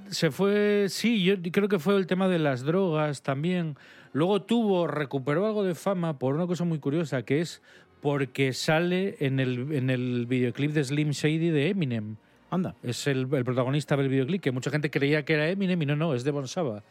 [0.10, 3.76] se fue, sí, yo creo que fue el tema de las drogas también.
[4.14, 7.62] Luego tuvo, recuperó algo de fama por una cosa muy curiosa, que es
[8.02, 12.16] porque sale en el, en el videoclip de Slim Shady de Eminem.
[12.50, 12.76] Anda.
[12.82, 15.96] Es el, el protagonista del videoclip, que mucha gente creía que era Eminem y no,
[15.96, 16.84] no, es Devon Saba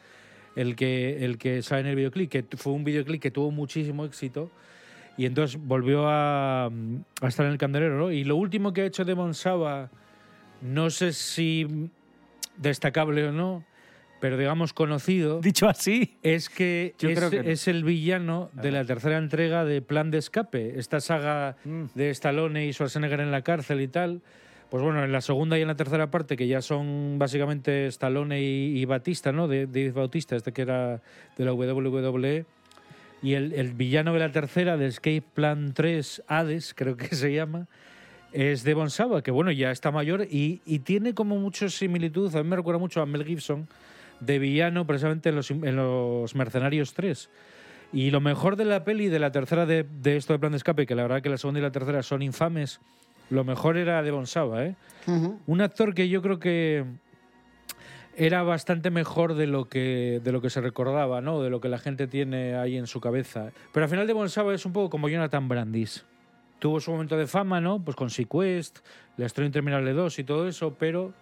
[0.57, 4.03] el que, el que sale en el videoclip, que fue un videoclip que tuvo muchísimo
[4.05, 4.49] éxito
[5.15, 8.11] y entonces volvió a, a estar en el candelero, ¿no?
[8.11, 9.91] Y lo último que ha hecho Devon Saba,
[10.61, 11.89] no sé si
[12.57, 13.63] destacable o no,
[14.19, 15.39] pero digamos conocido.
[15.41, 16.17] Dicho así.
[16.23, 17.49] Es que, Yo es, creo que no.
[17.49, 21.83] es el villano de la tercera entrega de Plan de Escape, esta saga Mm.
[21.95, 24.21] de Stallone y Schwarzenegger en la cárcel y tal.
[24.69, 28.41] Pues bueno, en la segunda y en la tercera parte, que ya son básicamente Stallone
[28.41, 29.47] y, y Batista, ¿no?
[29.47, 31.01] De Dave Bautista, este que era
[31.37, 32.45] de la WWE.
[33.23, 37.33] Y el, el villano de la tercera, de Escape Plan 3, Hades, creo que se
[37.33, 37.67] llama,
[38.37, 42.43] es Devon Saba, que bueno, ya está mayor y, y tiene como mucha similitud, a
[42.43, 43.67] mí me recuerda mucho a Mel Gibson,
[44.19, 47.31] de villano precisamente en los, en los Mercenarios 3.
[47.93, 50.57] Y lo mejor de la peli, de la tercera de, de esto de Plan de
[50.57, 52.79] Escape, que la verdad que la segunda y la tercera son infames,
[53.31, 54.75] lo mejor era Devon Saba, ¿eh?
[55.47, 56.85] Un actor que yo creo que
[58.15, 61.41] era bastante mejor de lo que de lo que se recordaba, ¿no?
[61.41, 63.51] De lo que la gente tiene ahí en su cabeza.
[63.73, 66.05] Pero al final Devon Saba es un poco como Jonathan Brandis.
[66.59, 67.83] Tuvo su momento de fama, ¿no?
[67.83, 68.79] Pues con Sequest,
[69.17, 71.13] La Historia Interminable 2 y todo eso, pero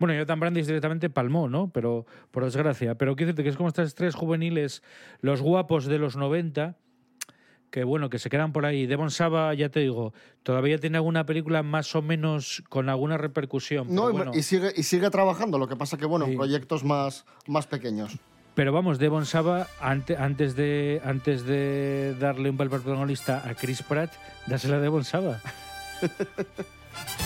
[0.00, 1.68] bueno, Jonathan Brandis directamente palmó, ¿no?
[1.72, 2.94] Pero por desgracia.
[2.96, 4.82] Pero quiero decirte que es como estas tres juveniles,
[5.20, 6.74] los guapos de los 90,
[7.70, 8.86] que bueno, que se quedan por ahí.
[8.86, 10.12] Devon Saba, ya te digo,
[10.42, 13.86] todavía tiene alguna película más o menos con alguna repercusión.
[13.88, 14.32] pero No, y- bueno.
[14.34, 18.16] y, sigue, y sigue trabajando, lo que pasa que, bueno, en proyectos más, más pequeños.
[18.54, 23.82] Pero vamos, Devon Saba, ante- antes, de, antes de darle un papel protagonista a Chris
[23.82, 24.12] Pratt,
[24.46, 25.40] dásela a Devon Saba.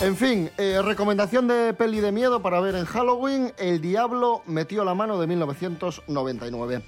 [0.01, 4.85] En fin, eh, recomendación de peli de miedo para ver en Halloween, El Diablo metió
[4.85, 6.81] la mano de 1999.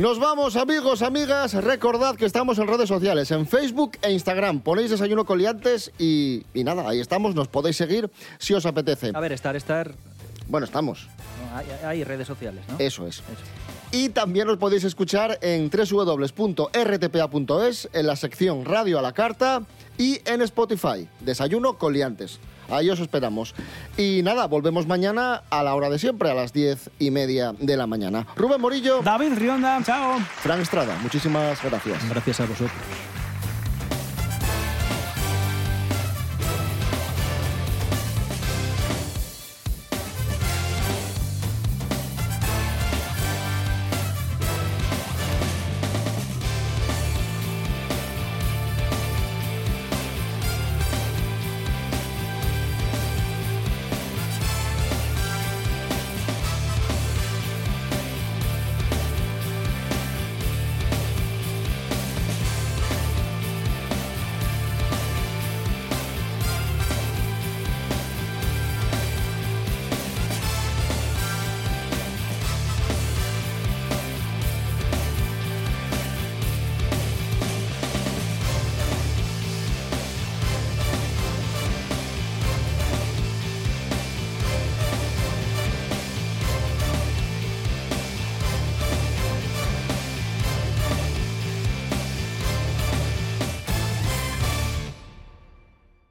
[0.00, 1.52] Nos vamos, amigos, amigas.
[1.52, 4.60] Recordad que estamos en redes sociales, en Facebook e Instagram.
[4.60, 7.34] Ponéis desayuno coliantes y, y nada, ahí estamos.
[7.34, 9.10] Nos podéis seguir si os apetece.
[9.12, 9.92] A ver, estar, estar.
[10.48, 11.06] Bueno, estamos.
[11.52, 12.76] no, hay, hay redes sociales, ¿no?
[12.78, 13.22] Eso es.
[13.92, 16.78] Y también os podéis escuchar en www.rtpa.es,
[17.92, 19.64] en la sección Radio a la Carta
[19.98, 22.40] y en Spotify, Desayuno Coliantes.
[22.70, 23.54] Ahí os esperamos.
[23.96, 27.76] Y nada, volvemos mañana a la hora de siempre, a las diez y media de
[27.76, 28.26] la mañana.
[28.36, 29.02] Rubén Morillo.
[29.02, 30.18] David Rionda, chao.
[30.42, 32.08] Fran Estrada, muchísimas gracias.
[32.08, 32.70] Gracias a vosotros.